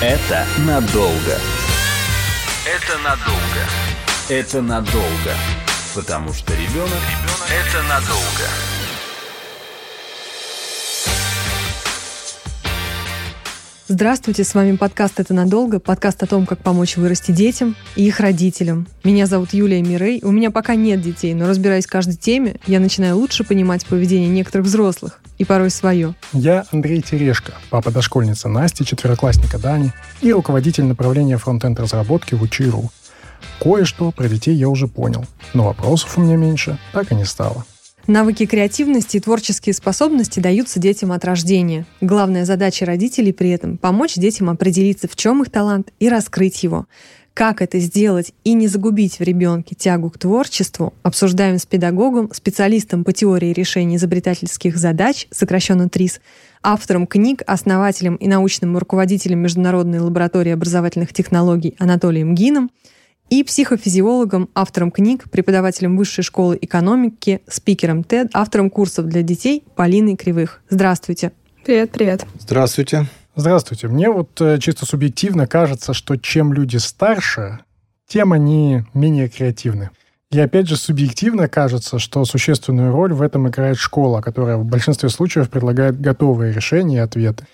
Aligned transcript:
Это 0.00 0.46
надолго. 0.58 1.40
Это 2.64 2.98
надолго. 2.98 3.64
Это 4.28 4.62
надолго. 4.62 5.34
Потому 5.92 6.32
что 6.32 6.52
ребенок, 6.52 7.02
ребенок 7.10 7.48
это 7.50 7.82
надолго. 7.82 8.77
Здравствуйте, 13.90 14.44
с 14.44 14.54
вами 14.54 14.76
подкаст 14.76 15.18
«Это 15.18 15.32
надолго», 15.32 15.80
подкаст 15.80 16.22
о 16.22 16.26
том, 16.26 16.44
как 16.44 16.58
помочь 16.58 16.98
вырасти 16.98 17.32
детям 17.32 17.74
и 17.96 18.06
их 18.06 18.20
родителям. 18.20 18.86
Меня 19.02 19.24
зовут 19.24 19.54
Юлия 19.54 19.80
Мирей, 19.80 20.20
у 20.22 20.30
меня 20.30 20.50
пока 20.50 20.74
нет 20.74 21.00
детей, 21.00 21.32
но 21.32 21.48
разбираясь 21.48 21.86
в 21.86 21.90
каждой 21.90 22.16
теме, 22.16 22.56
я 22.66 22.80
начинаю 22.80 23.16
лучше 23.16 23.44
понимать 23.44 23.86
поведение 23.86 24.28
некоторых 24.28 24.66
взрослых 24.66 25.20
и 25.38 25.46
порой 25.46 25.70
свое. 25.70 26.14
Я 26.34 26.66
Андрей 26.70 27.00
Терешко, 27.00 27.54
папа 27.70 27.90
дошкольницы 27.90 28.48
Насти, 28.48 28.84
четвероклассника 28.84 29.58
Дани 29.58 29.94
и 30.20 30.34
руководитель 30.34 30.84
направления 30.84 31.38
фронтенд 31.38 31.80
разработки 31.80 32.34
в 32.34 32.42
Учи.ру. 32.42 32.90
Кое-что 33.58 34.12
про 34.12 34.28
детей 34.28 34.54
я 34.54 34.68
уже 34.68 34.86
понял, 34.86 35.24
но 35.54 35.64
вопросов 35.64 36.18
у 36.18 36.20
меня 36.20 36.36
меньше 36.36 36.78
так 36.92 37.10
и 37.10 37.14
не 37.14 37.24
стало. 37.24 37.64
Навыки 38.08 38.46
креативности 38.46 39.18
и 39.18 39.20
творческие 39.20 39.74
способности 39.74 40.40
даются 40.40 40.80
детям 40.80 41.12
от 41.12 41.26
рождения. 41.26 41.84
Главная 42.00 42.46
задача 42.46 42.86
родителей 42.86 43.34
при 43.34 43.50
этом– 43.50 43.76
помочь 43.78 44.14
детям 44.14 44.48
определиться, 44.48 45.08
в 45.08 45.14
чем 45.14 45.42
их 45.42 45.50
талант, 45.50 45.92
и 46.00 46.08
раскрыть 46.08 46.62
его. 46.62 46.86
Как 47.34 47.60
это 47.60 47.78
сделать 47.78 48.32
и 48.44 48.54
не 48.54 48.66
загубить 48.66 49.18
в 49.18 49.22
ребенке 49.22 49.74
тягу 49.74 50.08
к 50.08 50.16
творчеству, 50.16 50.94
обсуждаем 51.02 51.58
с 51.58 51.66
педагогом, 51.66 52.30
специалистом 52.32 53.04
по 53.04 53.12
теории 53.12 53.52
решения 53.52 53.96
изобретательских 53.96 54.78
задач, 54.78 55.28
сокращенно 55.30 55.90
ТРИС, 55.90 56.22
автором 56.62 57.06
книг, 57.06 57.42
основателем 57.46 58.16
и 58.16 58.26
научным 58.26 58.78
руководителем 58.78 59.40
Международной 59.40 59.98
лаборатории 59.98 60.52
образовательных 60.52 61.12
технологий 61.12 61.74
Анатолием 61.78 62.34
Гином– 62.34 62.70
и 63.30 63.44
психофизиологом, 63.44 64.48
автором 64.54 64.90
книг, 64.90 65.30
преподавателем 65.30 65.96
Высшей 65.96 66.24
школы 66.24 66.58
экономики, 66.60 67.42
спикером 67.48 68.00
TED, 68.00 68.30
автором 68.32 68.70
курсов 68.70 69.06
для 69.06 69.22
детей 69.22 69.64
Полиной 69.76 70.16
Кривых. 70.16 70.62
Здравствуйте. 70.70 71.32
Привет, 71.64 71.90
привет. 71.90 72.26
Здравствуйте. 72.38 73.06
Здравствуйте. 73.34 73.88
Мне 73.88 74.10
вот 74.10 74.40
э, 74.40 74.58
чисто 74.58 74.86
субъективно 74.86 75.46
кажется, 75.46 75.92
что 75.94 76.16
чем 76.16 76.52
люди 76.52 76.76
старше, 76.78 77.60
тем 78.06 78.32
они 78.32 78.84
менее 78.94 79.28
креативны. 79.28 79.90
И 80.30 80.38
опять 80.40 80.68
же, 80.68 80.76
субъективно 80.76 81.48
кажется, 81.48 81.98
что 81.98 82.24
существенную 82.24 82.92
роль 82.92 83.14
в 83.14 83.22
этом 83.22 83.48
играет 83.48 83.78
школа, 83.78 84.20
которая 84.20 84.56
в 84.56 84.64
большинстве 84.64 85.08
случаев 85.08 85.48
предлагает 85.48 86.00
готовые 86.00 86.52
решения 86.52 86.96
и 86.96 87.00
ответы. 87.00 87.46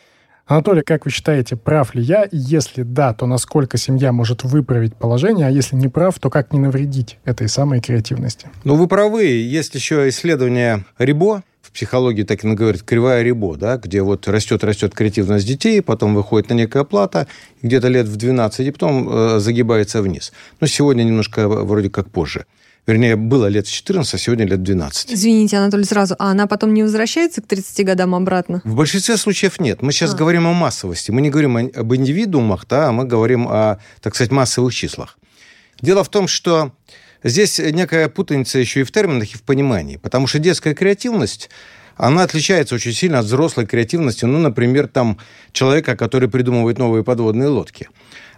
Анатолий, 0.47 0.83
как 0.83 1.07
вы 1.07 1.11
считаете, 1.11 1.57
прав 1.57 1.95
ли 1.95 2.03
я? 2.03 2.25
И 2.25 2.37
если 2.37 2.83
да, 2.83 3.15
то 3.15 3.27
насколько 3.27 3.79
семья 3.79 4.13
может 4.13 4.45
выправить 4.45 4.95
положение, 4.95 5.47
а 5.47 5.51
если 5.51 5.75
не 5.75 5.89
прав, 5.89 6.19
то 6.19 6.29
как 6.29 6.53
не 6.53 6.59
навредить 6.59 7.19
этой 7.25 7.49
самой 7.49 7.81
креативности? 7.81 8.49
Ну, 8.63 8.75
вы 8.75 8.87
правы. 8.87 9.25
Есть 9.25 9.75
еще 9.75 10.07
исследование 10.11 10.85
Рибо, 10.99 11.45
в 11.63 11.71
психологии 11.73 12.25
так 12.25 12.45
и 12.45 12.53
говорят, 12.53 12.83
кривая 12.83 13.23
Рибо, 13.23 13.57
да, 13.57 13.79
где 13.79 14.03
вот 14.03 14.29
растет-растет 14.29 14.95
креативность 14.95 15.47
детей, 15.47 15.81
потом 15.81 16.15
выходит 16.15 16.51
на 16.51 16.55
некая 16.55 16.85
плата, 16.85 17.27
где-то 17.63 17.89
лет 17.89 18.07
в 18.07 18.17
12, 18.17 18.67
и 18.67 18.71
потом 18.71 19.09
э, 19.09 19.39
загибается 19.39 20.03
вниз. 20.03 20.35
Но 20.61 20.67
сегодня 20.67 21.05
немножко 21.05 21.49
вроде 21.49 21.89
как 21.89 22.11
позже. 22.11 22.45
Вернее, 22.87 23.17
было 23.17 23.47
лет 23.47 23.67
14, 23.67 24.15
а 24.15 24.19
сегодня 24.19 24.47
лет 24.47 24.63
12. 24.63 25.13
Извините, 25.13 25.57
Анатолий, 25.57 25.85
сразу. 25.85 26.17
А 26.19 26.31
она 26.31 26.47
потом 26.47 26.75
не 26.75 26.83
возвращается 26.83 27.41
к 27.41 27.47
30 27.47 27.87
годам 27.87 28.15
обратно? 28.15 28.61
В 28.65 28.75
большинстве 28.75 29.17
случаев 29.17 29.59
нет. 29.59 29.81
Мы 29.81 29.93
сейчас 29.93 30.13
а. 30.13 30.17
говорим 30.17 30.47
о 30.47 30.53
массовости. 30.53 31.11
Мы 31.11 31.23
не 31.23 31.31
говорим 31.31 31.57
об 31.57 31.95
индивидуумах, 31.95 32.67
да, 32.69 32.89
а 32.89 32.93
мы 32.93 33.05
говорим 33.05 33.49
о, 33.49 33.79
так 34.03 34.15
сказать, 34.15 34.31
массовых 34.33 34.75
числах. 34.75 35.19
Дело 35.81 36.05
в 36.05 36.11
том, 36.11 36.29
что 36.29 36.73
здесь 37.23 37.59
некая 37.59 38.11
путаница 38.11 38.59
еще 38.59 38.81
и 38.81 38.85
в 38.85 38.93
терминах, 38.93 39.35
и 39.35 39.39
в 39.39 39.43
понимании. 39.43 39.97
Потому 39.97 40.27
что 40.27 40.39
детская 40.39 40.75
креативность 40.75 41.49
она 41.97 42.23
отличается 42.23 42.75
очень 42.75 42.93
сильно 42.93 43.21
от 43.21 43.27
взрослой 43.27 43.67
креативности. 43.67 44.25
Ну, 44.25 44.39
например, 44.39 44.89
там 44.89 45.19
человека, 45.53 45.97
который 45.97 46.29
придумывает 46.29 46.79
новые 46.79 47.05
подводные 47.05 47.49
лодки. 47.49 47.89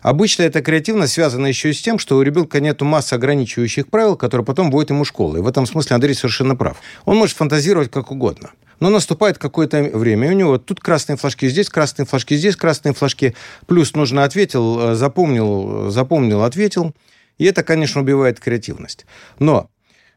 Обычно 0.03 0.43
эта 0.43 0.63
креативность 0.63 1.15
связана 1.15 1.47
еще 1.47 1.71
и 1.71 1.73
с 1.73 1.81
тем, 1.81 1.99
что 1.99 2.17
у 2.17 2.23
ребенка 2.23 2.61
нет 2.61 2.81
массы 2.83 3.15
ограничивающих 3.15 3.89
правил, 3.89 4.17
которые 4.17 4.45
потом 4.45 4.71
вводят 4.71 4.91
ему 4.91 5.05
школа. 5.05 5.39
И 5.39 5.41
в 5.41 5.49
этом 5.49 5.67
смысле 5.67 5.95
Андрей 5.95 6.15
совершенно 6.15 6.55
прав. 6.55 6.79
Он 7.05 7.17
может 7.17 7.37
фантазировать 7.37 7.91
как 7.91 8.11
угодно. 8.11 8.51
Но 8.79 8.91
наступает 8.91 9.39
какое-то 9.39 9.83
время, 9.83 10.29
и 10.29 10.35
у 10.35 10.37
него 10.37 10.59
тут 10.59 10.81
красные 10.81 11.17
флажки, 11.17 11.49
здесь 11.49 11.71
красные 11.71 12.05
флажки, 12.05 12.37
здесь 12.37 12.57
красные 12.57 12.93
флажки. 12.93 13.35
Плюс 13.67 13.95
нужно 13.95 14.23
ответил, 14.25 14.91
э, 14.91 14.95
запомнил, 14.95 15.91
запомнил, 15.91 16.43
ответил. 16.43 16.95
И 17.39 17.45
это, 17.45 17.63
конечно, 17.63 18.03
убивает 18.03 18.39
креативность. 18.39 19.07
Но 19.39 19.71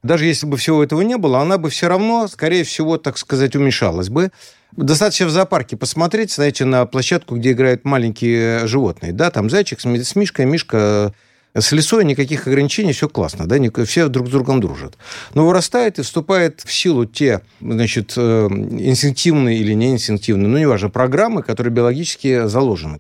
даже 0.04 0.26
если 0.26 0.46
бы 0.46 0.58
всего 0.58 0.84
этого 0.84 1.02
не 1.02 1.18
было, 1.18 1.40
она 1.40 1.58
бы 1.58 1.70
все 1.70 1.88
равно, 1.88 2.28
скорее 2.28 2.64
всего, 2.64 2.98
так 2.98 3.18
сказать, 3.18 3.56
уменьшалась 3.56 4.10
бы. 4.10 4.32
Достаточно 4.72 5.26
в 5.26 5.32
зоопарке 5.32 5.78
посмотреть, 5.78 6.32
знаете, 6.32 6.64
на 6.66 6.86
площадку, 6.86 7.36
где 7.36 7.52
играют 7.52 7.86
маленькие 7.86 8.68
животные. 8.68 9.12
Да, 9.12 9.32
там 9.32 9.50
зайчик 9.50 9.80
с 9.82 10.16
мишкой, 10.16 10.46
мишка 10.46 11.14
с 11.56 11.72
лесой 11.72 12.06
никаких 12.06 12.48
ограничений, 12.48 12.94
все 12.94 13.10
классно, 13.10 13.48
да, 13.48 13.58
все 13.86 14.08
друг 14.08 14.28
с 14.28 14.32
другом 14.32 14.62
дружат. 14.62 14.98
Но 15.34 15.48
вырастает 15.48 16.00
и 16.00 16.04
вступает 16.04 16.62
в 16.64 16.72
силу 16.72 17.06
те, 17.06 17.42
значит, 17.60 18.14
э, 18.16 18.48
инстинктивные 18.48 19.58
или 19.58 19.74
не 19.74 19.92
инстинктивные, 19.92 20.48
ну, 20.48 20.58
неважно, 20.58 20.90
программы, 20.90 21.42
которые 21.42 21.74
биологически 21.74 22.48
заложены. 22.48 23.00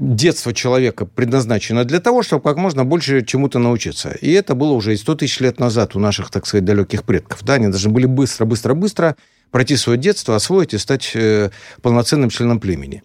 Детство 0.00 0.54
человека 0.54 1.04
предназначено 1.04 1.84
для 1.84 2.00
того, 2.00 2.22
чтобы 2.22 2.42
как 2.42 2.56
можно 2.56 2.86
больше 2.86 3.22
чему-то 3.22 3.58
научиться. 3.58 4.16
И 4.22 4.32
это 4.32 4.54
было 4.54 4.72
уже 4.72 4.94
и 4.94 4.96
100 4.96 5.16
тысяч 5.16 5.40
лет 5.40 5.60
назад 5.60 5.94
у 5.94 5.98
наших, 5.98 6.30
так 6.30 6.46
сказать, 6.46 6.64
далеких 6.64 7.04
предков. 7.04 7.40
Да, 7.42 7.54
они 7.54 7.68
должны 7.68 7.90
были 7.90 8.06
быстро, 8.06 8.46
быстро, 8.46 8.72
быстро 8.72 9.14
пройти 9.50 9.76
свое 9.76 9.98
детство, 9.98 10.36
освоить 10.36 10.72
и 10.72 10.78
стать 10.78 11.10
э, 11.12 11.50
полноценным 11.82 12.30
членом 12.30 12.60
племени. 12.60 13.02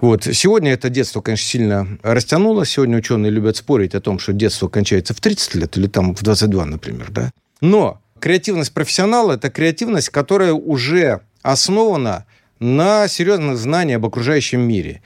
Вот. 0.00 0.24
Сегодня 0.24 0.72
это 0.72 0.88
детство, 0.88 1.20
конечно, 1.20 1.46
сильно 1.46 1.98
растянулось. 2.02 2.70
Сегодня 2.70 2.96
ученые 2.96 3.30
любят 3.30 3.58
спорить 3.58 3.94
о 3.94 4.00
том, 4.00 4.18
что 4.18 4.32
детство 4.32 4.68
кончается 4.68 5.12
в 5.12 5.20
30 5.20 5.56
лет 5.56 5.76
или 5.76 5.88
там 5.88 6.14
в 6.14 6.22
22, 6.22 6.64
например. 6.64 7.10
Да? 7.10 7.32
Но 7.60 8.00
креативность 8.18 8.72
профессионала– 8.72 9.32
это 9.34 9.50
креативность, 9.50 10.08
которая 10.08 10.54
уже 10.54 11.20
основана 11.42 12.24
на 12.60 13.08
серьезных 13.08 13.58
знаниях 13.58 13.98
об 13.98 14.06
окружающем 14.06 14.62
мире. 14.62 15.02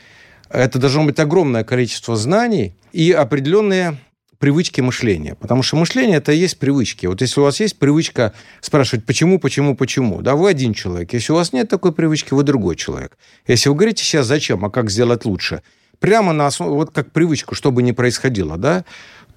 Это 0.51 0.79
должно 0.79 1.05
быть 1.05 1.19
огромное 1.19 1.65
количество 1.65 2.17
знаний 2.17 2.75
и 2.93 3.13
определенные 3.13 3.99
привычки 4.39 4.81
мышления. 4.81 5.35
Потому 5.35 5.63
что 5.63 5.77
мышление– 5.77 6.17
это 6.19 6.33
и 6.33 6.39
есть 6.39 6.59
привычки. 6.59 7.07
Вот 7.07 7.21
если 7.21 7.41
у 7.41 7.45
вас 7.45 7.61
есть 7.61 7.79
привычка 7.79 8.33
спрашивать 8.61 9.05
«почему, 9.05 9.39
почему, 9.39 9.75
почему?», 9.75 10.23
да, 10.23 10.37
вы 10.37 10.49
один 10.51 10.75
человек. 10.75 11.13
Если 11.13 11.33
у 11.33 11.37
вас 11.37 11.53
нет 11.53 11.69
такой 11.69 11.93
привычки, 11.93 12.35
вы 12.35 12.45
другой 12.45 12.77
человек. 12.77 13.19
Если 13.47 13.69
вы 13.69 13.75
говорите 13.75 14.05
сейчас 14.05 14.27
«зачем?», 14.27 14.65
а 14.65 14.71
как 14.71 14.91
сделать 14.91 15.25
лучше, 15.25 15.63
прямо 15.99 16.33
на 16.33 16.47
основу, 16.47 16.77
вот 16.77 16.93
как 16.93 17.11
привычку, 17.11 17.55
что 17.55 17.73
бы 17.73 17.83
ни 17.83 17.93
происходило, 17.93 18.57
да, 18.57 18.85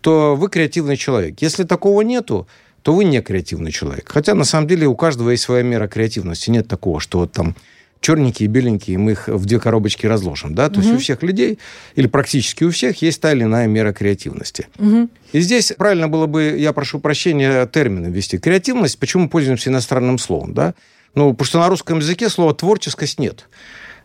то 0.01 0.35
вы 0.35 0.50
креативный 0.50 0.97
человек. 0.97 1.41
Если 1.41 1.63
такого 1.63 2.01
нету, 2.01 2.47
то 2.83 2.94
вы 2.94 3.03
не 3.03 3.21
креативный 3.21 3.71
человек. 3.71 4.09
Хотя, 4.09 4.33
на 4.33 4.44
самом 4.44 4.67
деле, 4.67 4.88
у 4.88 4.95
каждого 4.95 5.31
есть 5.31 5.44
своя 5.44 5.63
мера 5.63 5.88
креативности. 5.88 6.50
Нет 6.50 6.67
такого, 6.67 7.00
что 7.00 7.19
вот 7.19 7.31
там 7.31 7.55
черненькие, 8.01 8.50
беленькие, 8.50 8.97
мы 8.97 9.12
их 9.12 9.28
в 9.28 9.45
две 9.45 9.59
коробочки 9.59 10.06
разложим. 10.07 10.53
Да? 10.53 10.67
То 10.67 10.79
угу. 10.79 10.81
есть 10.81 10.94
у 10.95 10.97
всех 11.00 11.23
людей, 11.23 11.59
или 11.95 12.07
практически 12.07 12.63
у 12.63 12.72
всех, 12.72 13.01
есть 13.01 13.22
та 13.22 13.31
или 13.31 13.44
иная 13.44 13.67
мера 13.67 13.94
креативности. 13.94 14.67
Угу. 14.79 15.09
И 15.31 15.39
здесь 15.39 15.72
правильно 15.78 16.09
было 16.09 16.25
бы, 16.25 16.56
я 16.57 16.73
прошу 16.73 17.00
прощения, 17.00 17.66
термины 17.67 18.07
ввести. 18.07 18.38
Креативность, 18.38 19.00
почему 19.00 19.29
пользуемся 19.29 19.69
иностранным 19.69 20.17
словом? 20.17 20.53
Да? 20.53 20.73
Ну, 21.13 21.31
потому 21.31 21.45
что 21.45 21.59
на 21.59 21.69
русском 21.69 22.00
языке 22.00 22.29
слова 22.29 22.53
«творческость» 22.53 23.19
нет. 23.19 23.47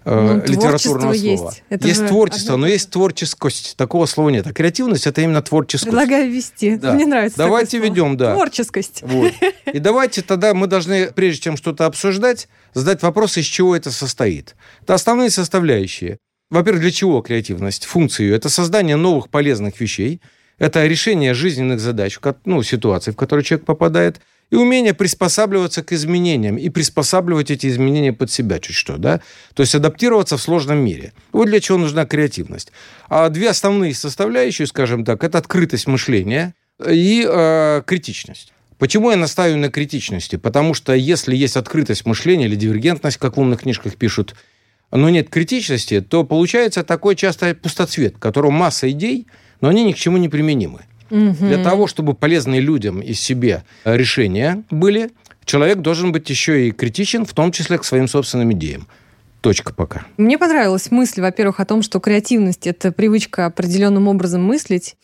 Э, 0.08 0.40
ну, 0.46 0.52
литературного 0.52 1.14
слова. 1.14 1.50
Есть, 1.50 1.64
это 1.68 1.88
есть 1.88 2.06
творчество, 2.06 2.54
одно... 2.54 2.66
но 2.66 2.72
есть 2.72 2.90
творческость. 2.90 3.76
Такого 3.76 4.06
слова 4.06 4.28
нет. 4.30 4.46
А 4.46 4.52
креативность– 4.52 5.04
это 5.08 5.20
именно 5.20 5.42
творческость. 5.42 5.90
Предлагаю 5.90 6.30
ввести. 6.30 6.76
Да. 6.76 6.92
Мне 6.92 7.06
нравится 7.06 7.36
Давайте 7.36 7.78
ведем, 7.78 8.16
да. 8.16 8.34
Творческость. 8.34 9.02
Вот. 9.02 9.32
И 9.72 9.80
давайте 9.80 10.22
тогда 10.22 10.54
мы 10.54 10.68
должны, 10.68 11.10
прежде 11.10 11.42
чем 11.42 11.56
что-то 11.56 11.86
обсуждать, 11.86 12.46
задать 12.72 13.02
вопрос, 13.02 13.36
из 13.36 13.46
чего 13.46 13.74
это 13.74 13.90
состоит. 13.90 14.54
Это 14.80 14.94
основные 14.94 15.30
составляющие. 15.30 16.18
Во-первых, 16.50 16.82
для 16.82 16.92
чего 16.92 17.20
креативность? 17.20 17.84
Функцию. 17.84 18.32
Это 18.32 18.48
создание 18.48 18.94
новых 18.94 19.28
полезных 19.28 19.80
вещей. 19.80 20.20
Это 20.58 20.86
решение 20.86 21.34
жизненных 21.34 21.80
задач, 21.80 22.20
ну, 22.44 22.62
ситуаций, 22.62 23.12
в 23.12 23.16
которые 23.16 23.44
человек 23.44 23.66
попадает– 23.66 24.20
и 24.50 24.56
умение 24.56 24.94
приспосабливаться 24.94 25.82
к 25.82 25.92
изменениям 25.92 26.56
и 26.56 26.68
приспосабливать 26.68 27.50
эти 27.50 27.66
изменения 27.66 28.12
под 28.12 28.30
себя 28.30 28.58
чуть 28.58 28.76
что, 28.76 28.96
да? 28.96 29.20
То 29.54 29.62
есть 29.62 29.74
адаптироваться 29.74 30.36
в 30.36 30.42
сложном 30.42 30.78
мире. 30.78 31.12
Вот 31.32 31.46
для 31.46 31.60
чего 31.60 31.78
нужна 31.78 32.06
креативность. 32.06 32.72
А 33.08 33.28
две 33.28 33.50
основные 33.50 33.94
составляющие, 33.94 34.66
скажем 34.66 35.04
так, 35.04 35.24
это 35.24 35.38
открытость 35.38 35.86
мышления 35.86 36.54
и 36.86 37.26
э, 37.28 37.82
критичность. 37.86 38.52
Почему 38.78 39.10
я 39.10 39.16
настаиваю 39.16 39.58
на 39.58 39.70
критичности? 39.70 40.36
Потому 40.36 40.74
что 40.74 40.92
если 40.92 41.34
есть 41.34 41.56
открытость 41.56 42.04
мышления 42.04 42.44
или 42.44 42.56
дивергентность, 42.56 43.16
как 43.16 43.36
в 43.36 43.40
умных 43.40 43.62
книжках 43.62 43.96
пишут, 43.96 44.36
но 44.90 45.08
нет 45.08 45.30
критичности, 45.30 46.00
то 46.00 46.24
получается 46.24 46.84
такой 46.84 47.16
часто 47.16 47.54
пустоцвет, 47.54 48.16
в 48.16 48.18
котором 48.18 48.52
масса 48.52 48.90
идей, 48.90 49.26
но 49.60 49.68
они 49.68 49.82
ни 49.82 49.92
к 49.92 49.96
чему 49.96 50.18
не 50.18 50.28
применимы. 50.28 50.82
Угу. 51.10 51.46
Для 51.46 51.62
того, 51.62 51.86
чтобы 51.86 52.14
полезные 52.14 52.60
людям 52.60 53.00
из 53.00 53.20
себе 53.20 53.64
решения 53.84 54.64
были, 54.70 55.10
человек 55.44 55.78
должен 55.78 56.12
быть 56.12 56.28
еще 56.30 56.68
и 56.68 56.70
критичен, 56.72 57.24
в 57.24 57.32
том 57.32 57.52
числе 57.52 57.78
к 57.78 57.84
своим 57.84 58.08
собственным 58.08 58.52
идеям. 58.52 58.86
Точка 59.40 59.72
пока. 59.72 60.04
Мне 60.16 60.38
понравилась 60.38 60.90
мысль, 60.90 61.20
во-первых, 61.20 61.60
о 61.60 61.64
том, 61.64 61.82
что 61.82 62.00
креативность— 62.00 62.66
это 62.68 62.90
привычка 62.90 63.46
определенным 63.46 64.08
образом 64.08 64.42
мыслить. 64.42 64.96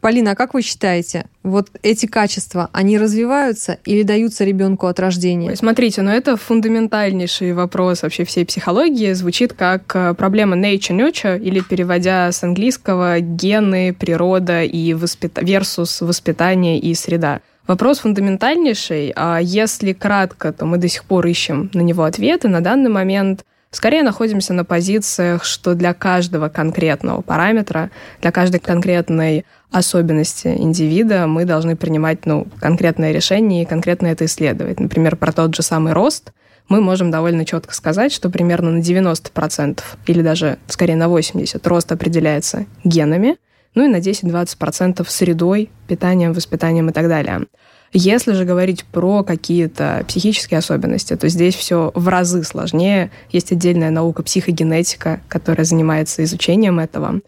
Полина, 0.00 0.32
а 0.32 0.34
как 0.34 0.54
вы 0.54 0.62
считаете, 0.62 1.26
вот 1.42 1.68
эти 1.82 2.06
качества, 2.06 2.68
они 2.72 2.98
развиваются 2.98 3.78
или 3.84 4.02
даются 4.02 4.44
ребенку 4.44 4.86
от 4.86 5.00
рождения? 5.00 5.56
Смотрите, 5.56 6.02
но 6.02 6.12
это 6.12 6.36
фундаментальнейший 6.36 7.54
вопрос 7.54 8.02
вообще 8.02 8.24
всей 8.24 8.44
психологии. 8.44 9.12
Звучит 9.14 9.52
как 9.52 9.96
э, 9.96 10.14
проблема 10.14 10.56
nature-nurture, 10.56 11.40
или 11.40 11.60
переводя 11.60 12.30
с 12.30 12.44
английского 12.44 13.20
гены, 13.20 13.94
природа 13.94 14.62
и 14.62 14.94
воспит... 14.94 15.38
versus 15.38 16.04
воспитание 16.04 16.78
и 16.78 16.94
среда. 16.94 17.40
Вопрос 17.66 17.98
фундаментальнейший, 17.98 19.12
а 19.16 19.38
если 19.38 19.92
кратко, 19.92 20.52
то 20.52 20.66
мы 20.66 20.78
до 20.78 20.88
сих 20.88 21.04
пор 21.04 21.26
ищем 21.26 21.68
на 21.74 21.80
него 21.80 22.04
ответы. 22.04 22.46
На 22.46 22.60
данный 22.60 22.90
момент 22.90 23.44
скорее 23.72 24.04
находимся 24.04 24.52
на 24.52 24.64
позициях, 24.64 25.44
что 25.44 25.74
для 25.74 25.92
каждого 25.92 26.48
конкретного 26.48 27.22
параметра, 27.22 27.90
для 28.20 28.30
каждой 28.30 28.60
конкретной 28.60 29.44
особенности 29.70 30.48
индивида 30.48 31.26
мы 31.26 31.44
должны 31.44 31.76
принимать 31.76 32.26
ну, 32.26 32.46
конкретное 32.60 33.12
решение 33.12 33.62
и 33.62 33.66
конкретно 33.66 34.06
это 34.06 34.24
исследовать. 34.24 34.80
Например, 34.80 35.16
про 35.16 35.32
тот 35.32 35.54
же 35.54 35.62
самый 35.62 35.92
рост 35.92 36.32
мы 36.68 36.80
можем 36.80 37.10
довольно 37.10 37.44
четко 37.44 37.74
сказать, 37.74 38.12
что 38.12 38.30
примерно 38.30 38.70
на 38.70 38.78
90% 38.78 39.80
или 40.06 40.22
даже 40.22 40.58
скорее 40.66 40.96
на 40.96 41.04
80% 41.04 41.60
рост 41.68 41.92
определяется 41.92 42.66
генами, 42.84 43.36
ну 43.74 43.84
и 43.84 43.88
на 43.88 43.96
10-20% 43.96 45.04
средой, 45.08 45.70
питанием, 45.86 46.32
воспитанием 46.32 46.88
и 46.88 46.92
так 46.92 47.08
далее. 47.08 47.46
Если 47.92 48.32
же 48.32 48.44
говорить 48.44 48.84
про 48.84 49.22
какие-то 49.22 50.04
психические 50.08 50.58
особенности, 50.58 51.14
то 51.16 51.28
здесь 51.28 51.54
все 51.54 51.92
в 51.94 52.08
разы 52.08 52.42
сложнее. 52.42 53.10
Есть 53.30 53.52
отдельная 53.52 53.90
наука 53.90 54.22
психогенетика, 54.22 55.20
которая 55.28 55.64
занимается 55.64 56.24
изучением 56.24 56.80
этого. 56.80 57.20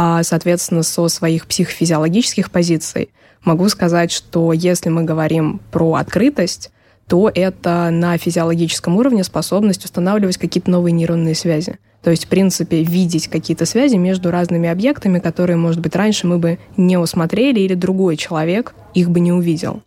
А, 0.00 0.22
соответственно, 0.22 0.84
со 0.84 1.08
своих 1.08 1.48
психофизиологических 1.48 2.52
позиций 2.52 3.08
могу 3.42 3.68
сказать, 3.68 4.12
что 4.12 4.52
если 4.52 4.90
мы 4.90 5.02
говорим 5.02 5.60
про 5.72 5.94
открытость, 5.94 6.70
то 7.08 7.28
это 7.34 7.90
на 7.90 8.16
физиологическом 8.16 8.94
уровне 8.96 9.24
способность 9.24 9.84
устанавливать 9.84 10.38
какие-то 10.38 10.70
новые 10.70 10.92
нейронные 10.92 11.34
связи. 11.34 11.80
То 12.04 12.12
есть, 12.12 12.26
в 12.26 12.28
принципе, 12.28 12.84
видеть 12.84 13.26
какие-то 13.26 13.66
связи 13.66 13.96
между 13.96 14.30
разными 14.30 14.68
объектами, 14.68 15.18
которые, 15.18 15.56
может 15.56 15.80
быть, 15.80 15.96
раньше 15.96 16.28
мы 16.28 16.38
бы 16.38 16.60
не 16.76 16.96
усмотрели 16.96 17.58
или 17.58 17.74
другой 17.74 18.16
человек 18.16 18.76
их 18.94 19.10
бы 19.10 19.18
не 19.18 19.32
увидел. 19.32 19.82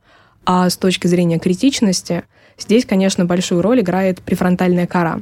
А 0.46 0.69
с 0.69 0.75
точки 0.75 1.07
зрения 1.07 1.40
критичности, 1.40 2.24
здесь, 2.60 2.86
конечно, 2.86 3.24
большую 3.24 3.62
роль 3.62 3.80
играет 3.80 4.22
префронтальная 4.22 4.88
кора. 4.88 5.19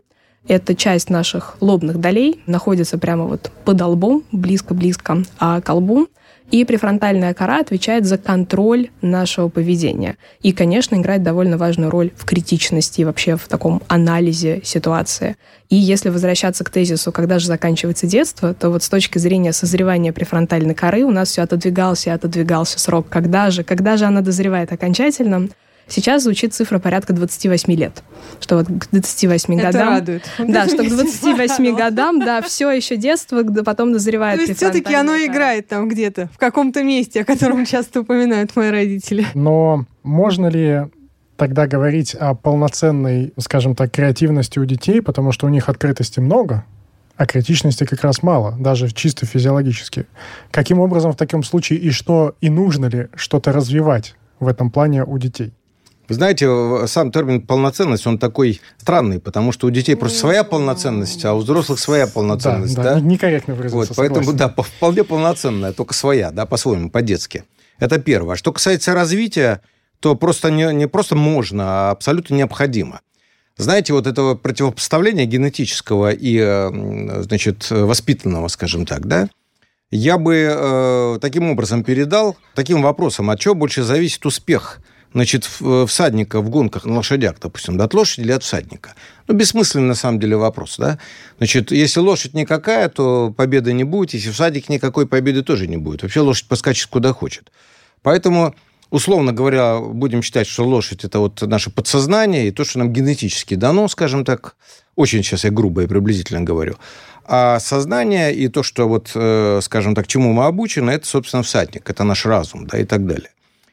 Эта 0.47 0.73
часть 0.73 1.09
наших 1.09 1.57
лобных 1.59 1.99
долей 1.99 2.41
находится 2.47 2.97
прямо 2.97 3.25
вот 3.25 3.51
под 3.65 3.81
лбом, 3.81 4.23
близко-близко 4.31 5.23
а 5.37 5.61
к 5.61 5.73
лбу. 5.73 6.07
И 6.51 6.65
префронтальная 6.65 7.35
кора 7.35 7.59
отвечает 7.59 8.05
за 8.05 8.17
контроль 8.17 8.89
нашего 9.01 9.49
поведения. 9.49 10.17
И, 10.41 10.51
конечно, 10.51 10.95
играет 10.95 11.21
довольно 11.21 11.57
важную 11.57 11.91
роль 11.91 12.11
в 12.15 12.25
критичности 12.25 13.01
и 13.01 13.05
вообще 13.05 13.35
в 13.35 13.47
таком 13.47 13.83
анализе 13.87 14.61
ситуации. 14.63 15.35
И 15.69 15.75
если 15.75 16.09
возвращаться 16.09 16.63
к 16.63 16.71
тезису, 16.71 17.11
когда 17.11 17.37
же 17.37 17.45
заканчивается 17.45 18.07
детство, 18.07 18.55
то 18.55 18.71
вот 18.71 18.81
с 18.81 18.89
точки 18.89 19.19
зрения 19.19 19.53
созревания 19.53 20.11
префронтальной 20.11 20.73
коры 20.73 21.03
у 21.03 21.11
нас 21.11 21.29
все 21.29 21.43
отодвигался 21.43 22.09
и 22.09 22.13
отодвигался 22.13 22.79
срок. 22.79 23.05
Когда 23.09 23.51
же, 23.51 23.63
когда 23.63 23.95
же 23.95 24.05
она 24.05 24.21
дозревает 24.21 24.71
окончательно? 24.71 25.49
Сейчас 25.89 26.23
звучит 26.23 26.53
цифра 26.53 26.79
порядка 26.79 27.13
28 27.13 27.73
лет. 27.73 28.03
Что 28.39 28.57
вот 28.57 28.67
к 28.67 28.91
28 28.91 29.53
Это 29.55 29.63
годам... 29.63 29.89
радует. 29.89 30.23
Да, 30.37 30.67
что 30.67 30.77
к 30.83 30.87
28 30.89 31.75
годам, 31.75 32.19
да, 32.19 32.41
все 32.41 32.71
еще 32.71 32.95
детство, 32.95 33.43
потом 33.43 33.93
дозревает 33.93 34.39
То 34.39 34.45
есть 34.45 34.57
все-таки 34.57 34.93
оно 34.93 35.15
играет 35.15 35.67
там 35.67 35.89
где-то, 35.89 36.29
в 36.33 36.37
каком-то 36.37 36.83
месте, 36.83 37.21
о 37.21 37.25
котором 37.25 37.65
часто 37.65 38.01
упоминают 38.01 38.55
мои 38.55 38.69
родители. 38.69 39.25
Но 39.33 39.85
можно 40.03 40.47
ли 40.47 40.83
тогда 41.37 41.67
говорить 41.67 42.13
о 42.15 42.35
полноценной, 42.35 43.33
скажем 43.37 43.75
так, 43.75 43.91
креативности 43.91 44.59
у 44.59 44.65
детей, 44.65 45.01
потому 45.01 45.31
что 45.31 45.47
у 45.47 45.49
них 45.49 45.69
открытости 45.69 46.19
много, 46.19 46.65
а 47.15 47.25
критичности 47.25 47.85
как 47.85 48.03
раз 48.03 48.21
мало, 48.23 48.55
даже 48.59 48.89
чисто 48.91 49.25
физиологически. 49.25 50.05
Каким 50.51 50.79
образом 50.79 51.13
в 51.13 51.15
таком 51.15 51.43
случае 51.43 51.79
и 51.79 51.91
что, 51.91 52.35
и 52.41 52.49
нужно 52.49 52.85
ли 52.85 53.07
что-то 53.15 53.51
развивать 53.51 54.15
в 54.39 54.47
этом 54.47 54.69
плане 54.69 55.03
у 55.03 55.17
детей? 55.17 55.53
Вы 56.09 56.15
знаете, 56.15 56.87
сам 56.87 57.11
термин 57.11 57.41
полноценность, 57.41 58.07
он 58.07 58.17
такой 58.17 58.61
странный, 58.77 59.19
потому 59.19 59.51
что 59.51 59.67
у 59.67 59.69
детей 59.69 59.95
просто 59.95 60.17
своя 60.17 60.43
полноценность, 60.43 61.23
а 61.23 61.35
у 61.35 61.39
взрослых 61.39 61.79
своя 61.79 62.07
полноценность. 62.07 62.75
Да, 62.75 62.83
да? 62.83 62.93
да? 62.95 62.99
некорректно 62.99 63.53
выразился, 63.53 63.93
вот, 63.93 63.95
Поэтому, 63.95 64.33
да, 64.33 64.49
вполне 64.49 65.03
полноценная, 65.03 65.71
только 65.71 65.93
своя, 65.93 66.31
да, 66.31 66.47
по-своему, 66.47 66.89
по-детски. 66.89 67.43
Это 67.77 67.99
первое. 67.99 68.33
А 68.33 68.37
что 68.37 68.51
касается 68.51 68.95
развития, 68.95 69.61
то 69.99 70.15
просто 70.15 70.49
не, 70.49 70.73
не 70.73 70.87
просто 70.87 71.15
можно, 71.15 71.89
а 71.89 71.91
абсолютно 71.91 72.33
необходимо. 72.33 73.01
Знаете, 73.57 73.93
вот 73.93 74.07
этого 74.07 74.35
противопоставления 74.35 75.25
генетического 75.25 76.11
и, 76.11 76.37
э, 76.39 77.21
значит, 77.21 77.69
воспитанного, 77.69 78.47
скажем 78.47 78.85
так, 78.85 79.05
да, 79.05 79.29
я 79.91 80.17
бы 80.17 80.47
э, 80.49 81.19
таким 81.21 81.49
образом 81.49 81.83
передал, 81.83 82.37
таким 82.55 82.81
вопросом, 82.81 83.29
от 83.29 83.39
чего 83.39 83.55
больше 83.55 83.83
зависит 83.83 84.25
успех 84.25 84.79
значит, 85.13 85.49
э, 85.61 85.85
всадника 85.87 86.41
в 86.41 86.49
гонках 86.49 86.85
на 86.85 86.95
лошадях, 86.95 87.35
допустим, 87.41 87.77
да, 87.77 87.85
от 87.85 87.93
лошади 87.93 88.21
или 88.21 88.31
от 88.31 88.43
всадника? 88.43 88.95
Ну, 89.27 89.35
бессмысленный 89.35 89.87
на 89.87 89.95
самом 89.95 90.19
деле 90.19 90.37
вопрос, 90.37 90.75
да? 90.77 90.99
Значит, 91.37 91.71
если 91.71 91.99
лошадь 91.99 92.33
никакая, 92.33 92.89
то 92.89 93.33
победы 93.35 93.73
не 93.73 93.83
будет, 93.83 94.13
если 94.13 94.31
всадник 94.31 94.69
никакой 94.69 95.07
победы 95.07 95.43
тоже 95.43 95.67
не 95.67 95.77
будет. 95.77 96.03
Вообще 96.03 96.21
лошадь 96.21 96.47
поскачет 96.47 96.87
куда 96.87 97.13
хочет. 97.13 97.51
Поэтому 98.01 98.55
условно 98.89 99.33
говоря, 99.33 99.79
будем 99.79 100.21
считать, 100.21 100.47
что 100.47 100.65
лошадь 100.65 101.03
это 101.03 101.19
вот 101.19 101.41
наше 101.41 101.69
подсознание 101.69 102.47
и 102.47 102.51
то, 102.51 102.63
что 102.63 102.79
нам 102.79 102.91
генетически 102.91 103.55
дано, 103.55 103.87
скажем 103.87 104.25
так, 104.25 104.55
очень 104.95 105.23
сейчас 105.23 105.43
я 105.43 105.51
грубо 105.51 105.83
и 105.83 105.87
приблизительно 105.87 106.41
говорю. 106.41 106.75
А 107.25 107.59
сознание 107.59 108.33
и 108.33 108.47
то, 108.47 108.63
что 108.63 108.87
вот, 108.87 109.11
э, 109.13 109.59
скажем 109.61 109.93
так, 109.93 110.07
чему 110.07 110.33
мы 110.33 110.45
обучены, 110.45 110.91
это, 110.91 111.05
собственно, 111.05 111.43
всадник, 111.43 111.87
это 111.89 112.03
наш 112.03 112.25
разум, 112.25 112.65
да, 112.65 112.79
и 112.79 112.85
так 112.85 113.05
далее. 113.05 113.29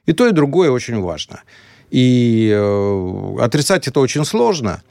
И 0.07 0.13
то, 0.13 0.27
и 0.27 0.33
другое 0.33 0.71
очень 0.71 1.01
важно. 1.01 1.43
И 1.91 2.51
э, 2.53 3.37
отрицать 3.41 3.87
это 3.89 4.01
очень 4.01 4.25
сложно, 4.25 4.83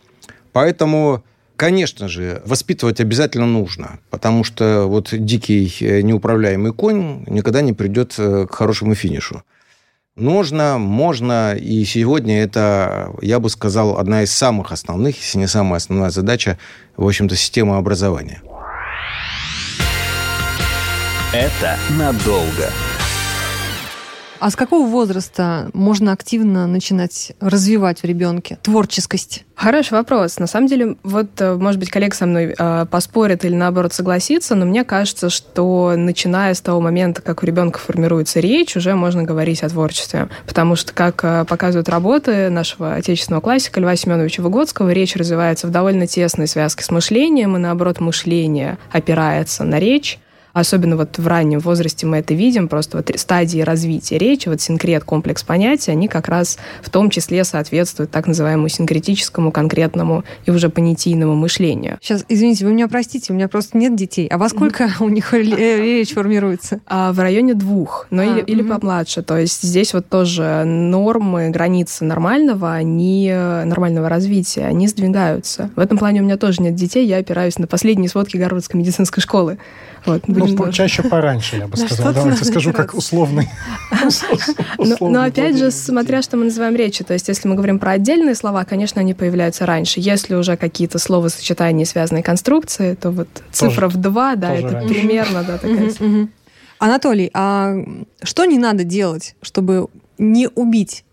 поэтому, 0.54 1.24
конечно 1.56 2.08
же, 2.08 2.42
воспитывать 2.46 3.02
обязательно 3.02 3.46
нужно, 3.46 4.00
потому 4.10 4.44
что 4.44 4.86
вот 4.88 5.10
дикий 5.12 5.74
э, 5.82 6.02
неуправляемый 6.02 6.74
конь 6.74 7.24
никогда 7.28 7.62
не 7.62 7.74
придет 7.74 8.16
э, 8.18 8.48
к 8.50 8.56
хорошему 8.56 8.96
финишу. 8.96 9.44
Нужно, 10.16 10.78
можно, 10.78 11.56
и 11.56 11.84
сегодня 11.84 12.42
это, 12.42 13.14
я 13.22 13.42
бы 13.42 13.50
сказал, 13.50 13.98
одна 13.98 14.24
из 14.24 14.32
самых 14.32 14.72
основных, 14.72 15.18
если 15.18 15.40
не 15.40 15.48
самая 15.48 15.78
основная 15.78 16.10
задача, 16.10 16.58
в 16.96 17.06
общем-то, 17.06 17.36
системы 17.36 17.76
образования. 17.76 18.42
Это 21.34 21.78
надолго. 22.00 22.72
А 24.40 24.50
с 24.50 24.56
какого 24.56 24.88
возраста 24.88 25.70
можно 25.74 26.12
активно 26.12 26.68
начинать 26.68 27.32
развивать 27.40 28.02
в 28.02 28.06
ребенке 28.06 28.58
творческость? 28.62 29.46
Хороший 29.56 29.94
вопрос. 29.94 30.38
На 30.38 30.48
самом 30.48 30.68
деле, 30.68 30.98
вот, 31.04 31.30
э, 31.40 31.56
может 31.56 31.80
быть, 31.80 31.90
коллег 31.90 32.14
со 32.14 32.26
мной 32.26 32.54
э, 32.58 32.86
поспорит 32.92 33.46
или, 33.46 33.56
наоборот, 33.56 33.94
согласится, 33.94 34.54
но 34.56 34.66
мне 34.66 34.84
кажется, 34.84 35.30
что 35.30 35.94
начиная 35.96 36.54
с 36.54 36.60
того 36.60 36.82
момента, 36.82 37.22
как 37.22 37.42
у 37.42 37.46
ребенка 37.46 37.80
формируется 37.80 38.42
речь, 38.42 38.76
уже 38.76 38.96
можно 38.96 39.24
говорить 39.24 39.64
о 39.64 39.70
творчестве. 39.70 40.28
Потому 40.46 40.76
что, 40.76 40.92
как 40.92 41.24
э, 41.24 41.46
показывают 41.46 41.88
работы 41.88 42.50
нашего 42.50 42.96
отечественного 42.96 43.42
классика 43.42 43.80
Льва 43.80 43.96
Семеновича 43.96 44.44
Выгодского, 44.44 44.90
речь 44.90 45.16
развивается 45.16 45.68
в 45.68 45.72
довольно 45.72 46.06
тесной 46.06 46.48
связке 46.48 46.84
с 46.84 46.92
мышлением, 46.92 47.56
и, 47.56 47.60
наоборот, 47.60 48.02
мышление 48.02 48.78
опирается 48.92 49.64
на 49.64 49.80
речь, 49.80 50.20
Особенно 50.56 50.96
вот 50.96 51.18
в 51.18 51.28
раннем 51.28 51.60
возрасте 51.60 52.06
мы 52.06 52.20
это 52.20 52.34
видим, 52.34 52.70
просто 52.70 52.96
вот 52.96 53.12
стадии 53.16 53.60
развития 53.60 54.18
речи, 54.18 54.48
вот 54.48 54.62
синкрет, 54.62 55.04
комплекс 55.04 55.44
понятий, 55.44 55.92
они 55.92 56.08
как 56.08 56.30
раз 56.30 56.58
в 56.82 56.90
том 56.90 57.10
числе 57.10 57.44
соответствуют 57.44 58.10
так 58.10 58.26
называемому 58.26 58.70
синкретическому, 58.70 59.52
конкретному 59.52 60.24
и 60.46 60.52
уже 60.52 60.70
понятийному 60.70 61.36
мышлению. 61.36 61.98
Сейчас, 62.02 62.24
извините, 62.30 62.66
вы 62.66 62.72
меня 62.72 62.88
простите, 62.88 63.34
у 63.34 63.36
меня 63.36 63.50
просто 63.50 63.78
нет 63.78 63.98
детей. 63.98 64.30
А 64.30 64.38
во 64.38 64.48
сколько 64.48 64.90
у 65.02 65.10
них 65.10 65.34
речь 65.34 66.14
формируется? 66.14 66.80
А 66.88 67.12
в 67.12 67.20
районе 67.20 67.54
двух, 67.54 68.08
но 68.10 68.22
а, 68.22 68.26
или, 68.26 68.40
угу. 68.40 68.50
или 68.50 68.62
помладше. 68.62 69.24
То 69.24 69.38
есть 69.38 69.62
здесь 69.62 69.94
вот 69.94 70.08
тоже 70.08 70.64
нормы, 70.64 71.50
границы 71.50 72.06
нормального, 72.06 72.72
они 72.72 73.30
нормального 73.30 74.08
развития, 74.08 74.68
они 74.68 74.88
сдвигаются. 74.88 75.70
В 75.76 75.82
этом 75.82 75.98
плане 75.98 76.22
у 76.22 76.24
меня 76.24 76.38
тоже 76.38 76.62
нет 76.62 76.76
детей, 76.76 77.06
я 77.06 77.18
опираюсь 77.18 77.60
на 77.60 77.68
последние 77.68 78.08
сводки 78.08 78.38
Гарвардской 78.38 78.80
медицинской 78.80 79.22
школы. 79.22 79.58
Вот, 80.06 80.28
ну, 80.48 80.72
чаще 80.72 81.04
пораньше, 81.04 81.58
я 81.58 81.68
бы 81.68 81.78
сказал. 81.78 82.14
Давайте 82.14 82.46
скажу, 82.46 82.74
как 82.74 82.94
условный. 82.94 83.50
Но 85.00 85.24
опять 85.24 85.58
же, 85.58 85.72
смотря 85.72 86.22
что 86.22 86.38
мы 86.38 86.46
называем 86.46 86.76
речью. 86.76 87.06
То 87.06 87.14
есть, 87.14 87.28
если 87.28 87.48
мы 87.48 87.56
говорим 87.56 87.80
про 87.80 87.92
отдельные 87.92 88.36
слова, 88.36 88.66
конечно, 88.66 89.02
они 89.02 89.14
появляются 89.14 89.66
раньше. 89.66 90.00
Если 90.00 90.36
уже 90.36 90.58
какие-то 90.58 91.00
словосочетания, 91.00 91.86
связанные 91.86 92.24
конструкции, 92.24 92.96
то 92.96 93.12
вот 93.12 93.28
цифра 93.52 93.88
в 93.88 93.98
два, 93.98 94.36
да, 94.36 94.54
это 94.54 94.88
примерно, 94.88 95.44
да, 95.44 95.58
такая. 95.58 95.92
Анатолий, 96.78 97.32
а 97.34 97.76
что 98.22 98.46
не 98.46 98.60
надо 98.60 98.84
делать, 98.84 99.36
чтобы 99.42 99.88
не 100.18 100.50
убить 100.56 101.06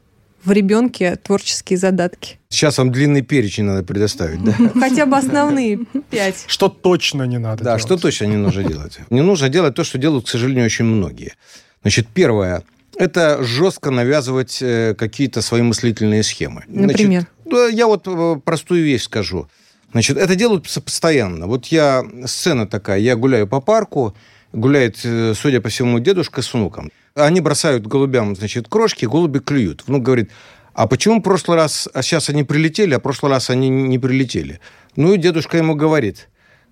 в 0.44 0.52
ребенке 0.52 1.16
творческие 1.16 1.78
задатки? 1.78 2.38
Сейчас 2.48 2.78
вам 2.78 2.90
длинный 2.90 3.22
перечень 3.22 3.64
надо 3.64 3.82
предоставить, 3.82 4.42
да? 4.42 4.54
Хотя 4.74 5.06
бы 5.06 5.16
основные 5.16 5.80
пять. 6.10 6.44
Что 6.46 6.68
точно 6.68 7.24
не 7.24 7.38
надо 7.38 7.64
Да, 7.64 7.78
что 7.78 7.96
точно 7.96 8.26
не 8.26 8.36
нужно 8.36 8.64
делать. 8.64 8.98
Не 9.10 9.22
нужно 9.22 9.48
делать 9.48 9.74
то, 9.74 9.84
что 9.84 9.98
делают, 9.98 10.26
к 10.26 10.28
сожалению, 10.28 10.66
очень 10.66 10.84
многие. 10.84 11.34
Значит, 11.82 12.08
первое– 12.12 12.62
это 12.96 13.42
жестко 13.42 13.90
навязывать 13.90 14.58
э, 14.60 14.94
какие-то 14.96 15.42
свои 15.42 15.62
мыслительные 15.62 16.22
схемы. 16.22 16.64
Например? 16.68 17.26
Значит, 17.46 17.74
я 17.74 17.86
вот 17.86 18.06
э, 18.06 18.40
простую 18.44 18.84
вещь 18.84 19.02
скажу. 19.02 19.48
Значит, 19.92 20.16
это 20.16 20.34
делают 20.34 20.68
постоянно. 20.84 21.46
Вот 21.46 21.66
я, 21.66 22.04
сцена 22.26 22.66
такая, 22.66 22.98
я 22.98 23.16
гуляю 23.16 23.46
по 23.46 23.60
парку, 23.60 24.16
гуляет, 24.52 25.00
э, 25.04 25.34
судя 25.34 25.60
по 25.60 25.68
всему, 25.68 25.98
дедушка 25.98 26.42
с 26.42 26.52
внуком. 26.52 26.90
Они 27.14 27.40
бросают 27.40 27.86
голубям, 27.86 28.34
значит, 28.36 28.68
крошки, 28.68 29.04
голуби 29.04 29.38
клюют. 29.38 29.84
Внук 29.86 30.02
говорит, 30.02 30.30
а 30.74 30.86
почему 30.86 31.20
в 31.20 31.22
прошлый 31.22 31.56
раз, 31.56 31.88
а 31.92 32.02
сейчас 32.02 32.30
они 32.30 32.44
прилетели, 32.44 32.94
а 32.94 32.98
в 32.98 33.02
прошлый 33.02 33.30
раз 33.30 33.50
они 33.50 33.68
не 33.68 33.98
прилетели? 33.98 34.60
Ну 34.96 35.14
и 35.14 35.18
дедушка 35.18 35.58
ему 35.58 35.74
говорит, 35.74 36.28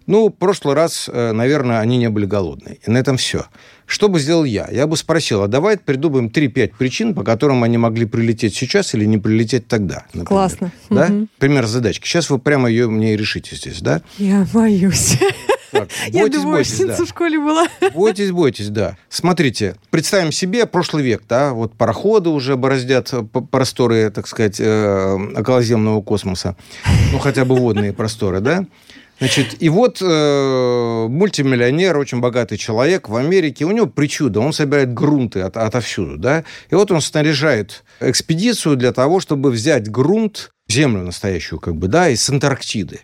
ну, 0.06 0.28
в 0.28 0.32
прошлый 0.32 0.74
раз, 0.74 1.08
э, 1.12 1.32
наверное, 1.32 1.80
они 1.80 1.98
не 1.98 2.08
были 2.08 2.26
голодные. 2.26 2.78
И 2.84 2.90
на 2.90 2.98
этом 2.98 3.16
все. 3.16 3.46
Что 3.86 4.08
бы 4.08 4.18
сделал 4.18 4.44
я? 4.44 4.68
Я 4.70 4.86
бы 4.86 4.96
спросил, 4.96 5.42
а 5.42 5.48
давай 5.48 5.78
придумаем 5.78 6.28
3-5 6.28 6.72
причин, 6.76 7.14
по 7.14 7.22
которым 7.22 7.62
они 7.62 7.78
могли 7.78 8.06
прилететь 8.06 8.54
сейчас 8.54 8.94
или 8.94 9.04
не 9.04 9.18
прилететь 9.18 9.68
тогда. 9.68 10.06
Например. 10.14 10.26
Классно. 10.26 10.72
Да? 10.88 11.06
Угу. 11.06 11.28
Пример 11.38 11.66
задачки. 11.66 12.06
Сейчас 12.06 12.30
вы 12.30 12.38
прямо 12.38 12.68
ее 12.70 12.88
мне 12.88 13.14
и 13.14 13.16
решите 13.16 13.54
здесь, 13.56 13.80
да? 13.82 14.02
Я 14.18 14.46
боюсь. 14.52 15.18
Так, 15.70 15.88
бойтесь, 16.12 16.14
Я 16.14 16.28
думаю, 16.28 16.56
бойтесь, 16.56 16.78
да. 16.78 16.96
в 16.96 17.08
школе 17.08 17.38
была. 17.38 17.66
Бойтесь, 17.94 18.30
бойтесь, 18.30 18.68
да. 18.68 18.96
Смотрите, 19.08 19.76
представим 19.90 20.32
себе 20.32 20.66
прошлый 20.66 21.02
век, 21.02 21.22
да, 21.28 21.52
вот 21.52 21.74
пароходы 21.74 22.30
уже 22.30 22.56
бороздят 22.56 23.12
просторы, 23.50 24.10
так 24.10 24.26
сказать, 24.26 24.56
э, 24.58 25.18
околоземного 25.36 26.02
космоса, 26.02 26.56
ну, 27.12 27.18
хотя 27.18 27.44
бы 27.44 27.56
водные 27.56 27.92
просторы, 27.92 28.40
да. 28.40 28.64
Значит, 29.20 29.62
и 29.62 29.68
вот 29.68 29.98
э, 30.00 31.06
мультимиллионер, 31.08 31.98
очень 31.98 32.20
богатый 32.20 32.56
человек 32.56 33.10
в 33.10 33.16
Америке, 33.16 33.66
у 33.66 33.70
него 33.70 33.86
причуда, 33.86 34.40
он 34.40 34.54
собирает 34.54 34.94
грунты 34.94 35.42
от, 35.42 35.58
отовсюду, 35.58 36.16
да, 36.16 36.44
и 36.70 36.74
вот 36.74 36.90
он 36.90 37.02
снаряжает 37.02 37.84
экспедицию 38.00 38.76
для 38.76 38.92
того, 38.92 39.20
чтобы 39.20 39.50
взять 39.50 39.90
грунт, 39.90 40.52
землю 40.68 41.02
настоящую, 41.02 41.60
как 41.60 41.76
бы, 41.76 41.88
да, 41.88 42.08
из 42.08 42.28
Антарктиды. 42.30 43.00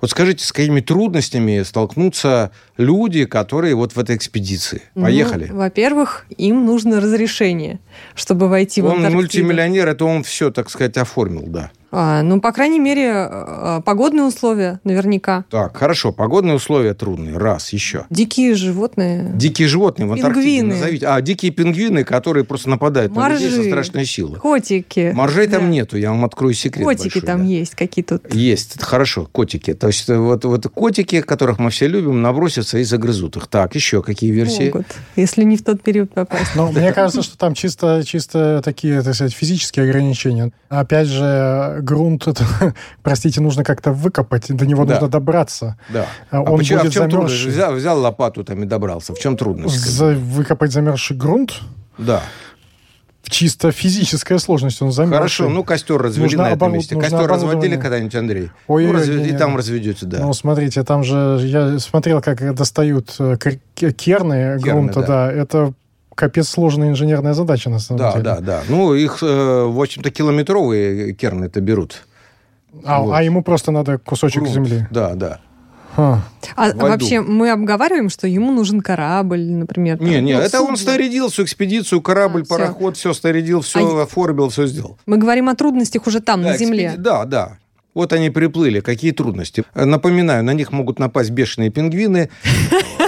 Вот 0.00 0.10
скажите, 0.10 0.44
с 0.44 0.52
какими 0.52 0.80
трудностями 0.80 1.62
столкнутся 1.62 2.52
люди, 2.76 3.26
которые 3.26 3.74
вот 3.74 3.92
в 3.92 3.98
этой 3.98 4.16
экспедиции? 4.16 4.82
Ну, 4.94 5.02
Поехали. 5.02 5.48
Ну, 5.50 5.58
во-первых, 5.58 6.26
им 6.36 6.64
нужно 6.64 7.00
разрешение, 7.00 7.80
чтобы 8.14 8.48
войти 8.48 8.80
он 8.80 8.88
в 8.88 8.90
Антарктиду. 8.92 9.16
Он 9.18 9.22
мультимиллионер, 9.22 9.88
это 9.88 10.04
он 10.04 10.22
все, 10.22 10.50
так 10.50 10.70
сказать, 10.70 10.96
оформил, 10.96 11.44
да. 11.46 11.70
А, 11.92 12.22
ну, 12.22 12.40
по 12.40 12.52
крайней 12.52 12.78
мере, 12.78 13.10
а, 13.12 13.80
погодные 13.84 14.24
условия 14.24 14.80
наверняка. 14.84 15.44
Так, 15.50 15.76
хорошо, 15.76 16.12
погодные 16.12 16.54
условия 16.54 16.94
трудные. 16.94 17.36
Раз, 17.36 17.72
еще. 17.72 18.06
Дикие 18.10 18.54
животные. 18.54 19.32
Дикие 19.34 19.66
животные 19.68 20.06
в 20.06 20.12
Антарктиде 20.12 20.58
пингвины. 20.58 20.74
назовите. 20.74 21.06
А, 21.06 21.20
дикие 21.20 21.52
пингвины, 21.52 22.04
которые 22.04 22.44
просто 22.44 22.70
нападают 22.70 23.12
Моржи. 23.12 23.34
на 23.34 23.38
людей 23.38 23.62
со 23.64 23.68
страшной 23.68 24.04
силой. 24.04 24.38
Котики. 24.38 25.12
Моржей 25.14 25.46
да. 25.46 25.58
там 25.58 25.70
нету, 25.70 25.96
я 25.96 26.10
вам 26.10 26.24
открою 26.24 26.54
секрет 26.54 26.84
Котики 26.84 27.14
большой, 27.14 27.22
там 27.22 27.38
да. 27.40 27.44
есть 27.44 27.74
какие 27.74 28.04
тут. 28.04 28.32
Есть, 28.32 28.80
хорошо, 28.80 29.28
котики. 29.30 29.74
То 29.74 29.88
есть 29.88 30.08
вот, 30.08 30.44
вот 30.44 30.66
котики, 30.68 31.20
которых 31.22 31.58
мы 31.58 31.70
все 31.70 31.88
любим, 31.88 32.22
набросятся 32.22 32.78
и 32.78 32.84
загрызут 32.84 33.36
их. 33.36 33.46
Так, 33.48 33.74
еще 33.74 34.02
какие 34.02 34.30
версии? 34.30 34.66
Могут, 34.66 34.86
если 35.16 35.42
не 35.42 35.56
в 35.56 35.64
тот 35.64 35.82
период 35.82 36.12
попасть. 36.14 36.52
Ну, 36.54 36.70
мне 36.70 36.92
кажется, 36.92 37.22
что 37.22 37.36
там 37.36 37.54
чисто, 37.54 38.02
чисто 38.04 38.60
такие, 38.64 39.02
так 39.02 39.14
сказать, 39.14 39.32
физические 39.32 39.86
ограничения. 39.86 40.52
Опять 40.68 41.08
же, 41.08 41.79
грунт 41.80 42.26
простите, 43.02 43.40
нужно 43.40 43.64
как-то 43.64 43.92
выкопать, 43.92 44.46
до 44.48 44.66
него 44.66 44.84
да. 44.84 44.94
нужно 44.94 45.08
добраться. 45.08 45.76
Да. 45.88 46.06
А 46.30 46.40
Он 46.42 46.54
а 46.54 46.58
почему, 46.58 46.78
будет 46.78 46.88
а 46.88 46.90
в 46.90 46.94
чем 46.94 47.10
замерзший. 47.10 47.50
Взял, 47.50 47.74
взял 47.74 48.00
лопату 48.00 48.44
там 48.44 48.62
и 48.62 48.66
добрался. 48.66 49.14
В 49.14 49.18
чем 49.18 49.36
трудность? 49.36 49.76
За, 49.76 50.14
выкопать 50.14 50.72
замерзший 50.72 51.16
грунт? 51.16 51.60
Да. 51.98 52.22
Чисто 53.22 53.70
физическая 53.70 54.38
сложность, 54.38 54.80
он 54.82 54.92
замерзший. 54.92 55.16
Хорошо, 55.18 55.48
ну 55.48 55.62
костер 55.62 55.98
развели 55.98 56.24
нужно 56.24 56.44
на 56.44 56.50
этом 56.50 56.72
месте. 56.72 56.96
Костер 56.96 57.26
разводили 57.26 57.76
когда-нибудь, 57.76 58.14
Андрей? 58.14 58.50
Ой, 58.66 58.86
ну, 58.86 58.92
разве... 58.92 59.28
и 59.28 59.36
там 59.36 59.56
разведете, 59.56 60.06
да. 60.06 60.18
Ну, 60.20 60.32
смотрите, 60.32 60.82
там 60.82 61.04
же, 61.04 61.38
я 61.42 61.78
смотрел, 61.78 62.20
как 62.20 62.54
достают 62.54 63.14
э, 63.18 63.36
керны, 63.76 63.92
керны 63.92 64.58
грунта, 64.58 65.00
да. 65.00 65.06
да. 65.06 65.32
Это 65.32 65.74
капец 66.20 66.50
сложная 66.50 66.90
инженерная 66.90 67.32
задача, 67.32 67.70
на 67.70 67.78
самом 67.78 67.98
да, 67.98 68.12
деле. 68.12 68.24
Да, 68.24 68.34
да, 68.36 68.40
да. 68.40 68.62
Ну, 68.68 68.92
их, 68.92 69.22
э, 69.22 69.64
в 69.64 69.80
общем-то, 69.80 70.10
километровые 70.10 71.14
керны 71.14 71.46
это 71.46 71.62
берут. 71.62 72.02
А, 72.84 73.00
вот. 73.00 73.14
а 73.14 73.22
ему 73.22 73.42
просто 73.42 73.72
надо 73.72 73.96
кусочек 73.96 74.42
Грунт. 74.42 74.54
земли. 74.54 74.86
Да, 74.90 75.14
да. 75.14 75.40
А, 75.96 76.20
а 76.56 76.72
вообще 76.74 77.20
мы 77.20 77.50
обговариваем, 77.50 78.10
что 78.10 78.28
ему 78.28 78.52
нужен 78.52 78.80
корабль, 78.82 79.40
например. 79.40 80.00
Не, 80.00 80.20
не, 80.20 80.34
ну, 80.34 80.40
это 80.40 80.58
судно. 80.58 80.72
он 80.72 80.76
снарядил 80.76 81.30
всю 81.30 81.44
экспедицию, 81.44 82.02
корабль, 82.02 82.42
а, 82.42 82.44
пароход, 82.44 82.96
все, 82.96 83.12
все 83.12 83.20
снарядил, 83.20 83.62
все 83.62 84.00
а... 84.00 84.02
оформил, 84.02 84.50
все 84.50 84.66
сделал. 84.66 84.98
Мы 85.06 85.16
говорим 85.16 85.48
о 85.48 85.54
трудностях 85.54 86.06
уже 86.06 86.20
там, 86.20 86.42
да, 86.42 86.50
на 86.50 86.58
земле. 86.58 86.86
Экспеди... 86.88 87.02
Да, 87.02 87.24
да. 87.24 87.58
Вот 87.94 88.12
они 88.12 88.30
приплыли, 88.30 88.80
какие 88.80 89.10
трудности. 89.10 89.64
Напоминаю, 89.74 90.44
на 90.44 90.52
них 90.52 90.70
могут 90.70 90.98
напасть 90.98 91.30
бешеные 91.30 91.70
пингвины, 91.70 92.30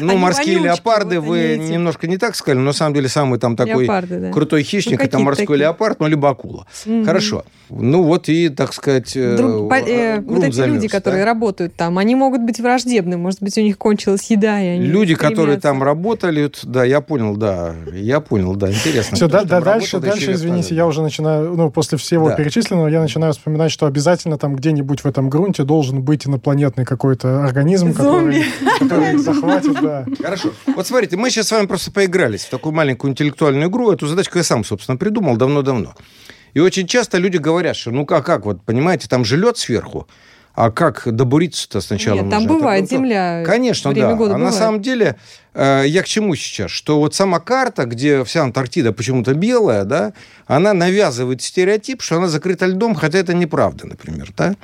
ну, 0.00 0.16
морские 0.16 0.58
леопарды 0.58 1.20
вы 1.20 1.56
немножко 1.58 2.06
не 2.06 2.18
так 2.18 2.36
сказали, 2.36 2.58
но 2.58 2.66
на 2.66 2.72
самом 2.72 2.94
деле 2.94 3.08
самый 3.08 3.38
там 3.38 3.56
такой 3.56 3.88
крутой 4.32 4.62
хищник, 4.62 5.00
ну, 5.00 5.04
это 5.04 5.18
морской 5.18 5.58
леопард, 5.58 6.00
ну, 6.00 6.06
либо 6.06 6.30
акула. 6.30 6.66
Хорошо. 7.04 7.44
Ну, 7.70 8.02
вот 8.02 8.28
и, 8.28 8.48
так 8.48 8.72
сказать, 8.72 9.14
э, 9.14 9.36
э, 9.36 10.20
Вот 10.20 10.42
эти 10.44 10.60
люди, 10.60 10.88
которые 10.88 11.24
работают 11.24 11.74
там, 11.74 11.98
они 11.98 12.14
могут 12.14 12.42
быть 12.42 12.60
враждебны, 12.60 13.16
может 13.16 13.42
быть, 13.42 13.58
у 13.58 13.60
них 13.60 13.76
кончилась 13.76 14.30
еда, 14.30 14.60
и 14.60 14.68
они 14.68 14.86
Люди, 14.86 15.14
которые 15.14 15.60
там 15.60 15.82
работали, 15.82 16.50
да, 16.62 16.84
я 16.84 17.00
понял, 17.00 17.36
да, 17.36 17.74
я 17.92 18.20
понял, 18.20 18.54
да, 18.56 18.70
интересно. 18.70 19.16
Все, 19.16 19.28
да, 19.28 19.44
дальше, 19.44 19.98
дальше, 19.98 20.32
извините, 20.32 20.74
я 20.74 20.86
уже 20.86 21.02
начинаю, 21.02 21.54
ну, 21.56 21.70
после 21.70 21.98
всего 21.98 22.30
перечисленного, 22.30 22.88
я 22.88 23.00
начинаю 23.00 23.32
вспоминать, 23.32 23.70
что 23.70 23.86
обязательно 23.86 24.38
там 24.38 24.56
где-нибудь 24.56 25.00
в 25.00 25.06
этом 25.06 25.28
грунте 25.28 25.64
должен 25.64 26.02
быть 26.02 26.26
инопланетный 26.26 26.84
какой-то 26.84 27.44
организм, 27.44 27.92
который 27.92 28.44
захватит 29.40 29.82
да. 29.82 30.06
Хорошо. 30.22 30.52
Вот 30.66 30.86
смотрите, 30.86 31.16
мы 31.16 31.30
сейчас 31.30 31.48
с 31.48 31.52
вами 31.52 31.66
просто 31.66 31.90
поигрались 31.90 32.44
в 32.44 32.50
такую 32.50 32.74
маленькую 32.74 33.12
интеллектуальную 33.12 33.68
игру. 33.68 33.90
Эту 33.90 34.06
задачку 34.06 34.38
я 34.38 34.44
сам, 34.44 34.64
собственно, 34.64 34.96
придумал 34.96 35.36
давно-давно. 35.36 35.94
И 36.54 36.60
очень 36.60 36.86
часто 36.86 37.18
люди 37.18 37.36
говорят, 37.36 37.76
что 37.76 37.90
ну 37.90 38.06
как, 38.06 38.24
как, 38.26 38.44
вот 38.44 38.62
понимаете, 38.62 39.08
там 39.08 39.24
же 39.24 39.36
лед 39.36 39.58
сверху, 39.58 40.08
а 40.54 40.72
как 40.72 41.02
добуриться-то 41.06 41.80
сначала 41.80 42.16
Нет, 42.16 42.24
нужно? 42.24 42.40
там 42.40 42.48
бывает 42.48 42.84
Это, 42.86 42.96
земля. 42.96 43.44
Конечно, 43.46 43.94
да. 43.94 44.14
Года 44.14 44.34
а 44.34 44.38
бывает. 44.38 44.44
на 44.44 44.50
самом 44.50 44.82
деле, 44.82 45.16
э, 45.54 45.84
я 45.86 46.02
к 46.02 46.06
чему 46.06 46.34
сейчас? 46.34 46.72
Что 46.72 46.98
вот 46.98 47.14
сама 47.14 47.38
карта, 47.38 47.84
где 47.84 48.24
вся 48.24 48.42
Антарктида 48.42 48.92
почему-то 48.92 49.34
белая, 49.34 49.84
да, 49.84 50.14
она 50.48 50.72
навязывает 50.72 51.42
стереотип, 51.42 52.02
что 52.02 52.16
она 52.16 52.26
закрыта 52.26 52.66
льдом, 52.66 52.96
хотя 52.96 53.18
это 53.18 53.34
неправда, 53.34 53.86
например, 53.86 54.32
да. 54.36 54.56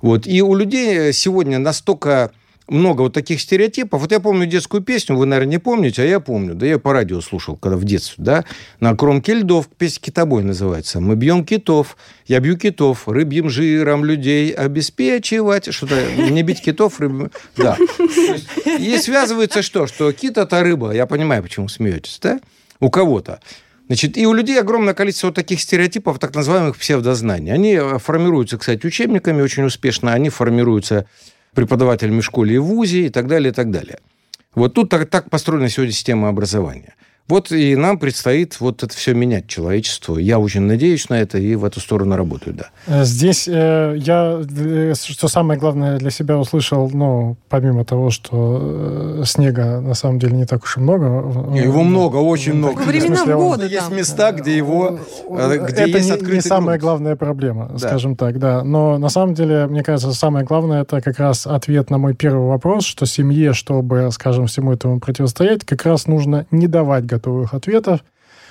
Вот. 0.00 0.26
И 0.26 0.40
у 0.40 0.54
людей 0.54 1.12
сегодня 1.12 1.58
настолько 1.58 2.30
много 2.70 3.02
вот 3.02 3.12
таких 3.12 3.40
стереотипов. 3.40 4.00
Вот 4.00 4.12
я 4.12 4.20
помню 4.20 4.46
детскую 4.46 4.82
песню, 4.82 5.16
вы, 5.16 5.26
наверное, 5.26 5.52
не 5.52 5.58
помните, 5.58 6.02
а 6.02 6.04
я 6.04 6.20
помню. 6.20 6.54
Да 6.54 6.66
я 6.66 6.78
по 6.78 6.92
радио 6.92 7.20
слушал, 7.20 7.56
когда 7.56 7.76
в 7.76 7.84
детстве, 7.84 8.24
да. 8.24 8.44
На 8.78 8.96
кромке 8.96 9.34
льдов, 9.34 9.68
песня 9.68 10.00
«Китобой» 10.00 10.42
называется. 10.42 11.00
Мы 11.00 11.16
бьем 11.16 11.44
китов, 11.44 11.96
я 12.26 12.40
бью 12.40 12.56
китов, 12.56 13.08
рыбьим 13.08 13.50
жиром 13.50 14.04
людей 14.04 14.52
обеспечивать. 14.52 15.72
Что-то 15.72 15.96
не 16.30 16.42
бить 16.42 16.62
китов, 16.62 17.00
рыбьим... 17.00 17.30
Да. 17.56 17.76
И 18.78 18.96
связывается 18.98 19.62
что? 19.62 19.86
Что 19.86 20.12
кит– 20.12 20.36
это 20.38 20.62
рыба. 20.62 20.92
Я 20.92 21.06
понимаю, 21.06 21.42
почему 21.42 21.68
смеетесь, 21.68 22.18
да? 22.22 22.40
У 22.78 22.90
кого-то. 22.90 23.40
Значит, 23.90 24.16
и 24.16 24.24
у 24.24 24.32
людей 24.32 24.60
огромное 24.60 24.94
количество 24.94 25.26
вот 25.26 25.34
таких 25.34 25.60
стереотипов, 25.60 26.20
так 26.20 26.32
называемых 26.32 26.76
псевдознаний. 26.78 27.52
Они 27.52 27.74
э, 27.74 27.98
формируются, 27.98 28.56
кстати, 28.56 28.86
учебниками 28.86 29.42
очень 29.42 29.64
успешно, 29.64 30.12
они 30.12 30.28
формируются 30.28 31.06
преподавателями 31.54 32.20
в 32.20 32.24
школе 32.24 32.54
и 32.54 32.58
в 32.58 32.64
ВУЗе 32.64 33.06
и 33.06 33.08
так 33.10 33.26
далее, 33.26 33.50
и 33.50 33.54
так 33.54 33.70
далее. 33.70 33.98
Вот 34.54 34.74
тут 34.74 34.88
так, 34.88 35.08
так 35.08 35.30
построена 35.30 35.68
сегодня 35.68 35.92
система 35.92 36.28
образования. 36.28 36.94
Вот 37.30 37.52
и 37.52 37.76
нам 37.76 37.98
предстоит 37.98 38.60
вот 38.60 38.82
это 38.82 38.94
все 38.94 39.14
менять 39.14 39.46
человечеству. 39.46 40.18
Я 40.18 40.38
очень 40.40 40.62
надеюсь 40.62 41.08
на 41.08 41.14
это 41.20 41.38
и 41.38 41.54
в 41.54 41.64
эту 41.64 41.80
сторону 41.80 42.16
работаю, 42.16 42.54
да. 42.56 42.66
Э, 42.86 43.04
здесь 43.04 43.46
э, 43.48 43.94
я, 43.98 44.40
э, 44.42 44.94
что 44.96 45.28
самое 45.28 45.58
главное 45.58 45.98
для 45.98 46.10
себя 46.10 46.36
услышал, 46.38 46.90
ну, 46.92 47.36
помимо 47.48 47.84
того, 47.84 48.10
что 48.10 48.58
э, 49.20 49.22
снега 49.26 49.80
на 49.80 49.94
самом 49.94 50.18
деле 50.18 50.36
не 50.36 50.44
так 50.44 50.64
уж 50.64 50.76
и 50.76 50.80
много. 50.80 51.04
Его 51.56 51.82
много, 51.84 52.16
очень 52.16 52.54
много. 52.54 52.82
По 52.82 52.82
временам 52.82 53.16
смысле, 53.18 53.34
года 53.36 53.66
Есть 53.66 53.88
там. 53.88 53.96
места, 53.96 54.32
где 54.32 54.56
его, 54.56 54.98
э, 55.30 55.58
где 55.68 55.82
это 55.82 55.98
есть 55.98 56.06
не, 56.06 56.12
открытый 56.12 56.34
не 56.36 56.40
самая 56.42 56.78
грунт. 56.78 56.82
главная 56.82 57.16
проблема, 57.16 57.68
Да. 57.72 57.78
скажем 57.78 58.16
так, 58.16 58.38
да. 58.40 58.64
Но 58.64 58.98
на 58.98 59.08
самом 59.08 59.34
деле, 59.34 59.66
мне 59.68 59.84
кажется, 59.84 60.12
самое 60.12 60.44
главное 60.44 60.82
это 60.82 61.00
как 61.00 61.18
раз 61.20 61.46
ответ 61.46 61.90
на 61.90 61.98
мой 61.98 62.14
первый 62.14 62.48
вопрос, 62.48 62.84
что 62.84 63.06
семье, 63.06 63.52
чтобы, 63.52 64.08
скажем, 64.10 64.46
всему 64.48 64.72
этому 64.72 64.98
противостоять, 64.98 65.64
как 65.64 65.84
раз 65.84 66.06
нужно 66.08 66.46
не 66.50 66.66
давать 66.66 67.04
готовых 67.20 67.54
ответов, 67.54 68.00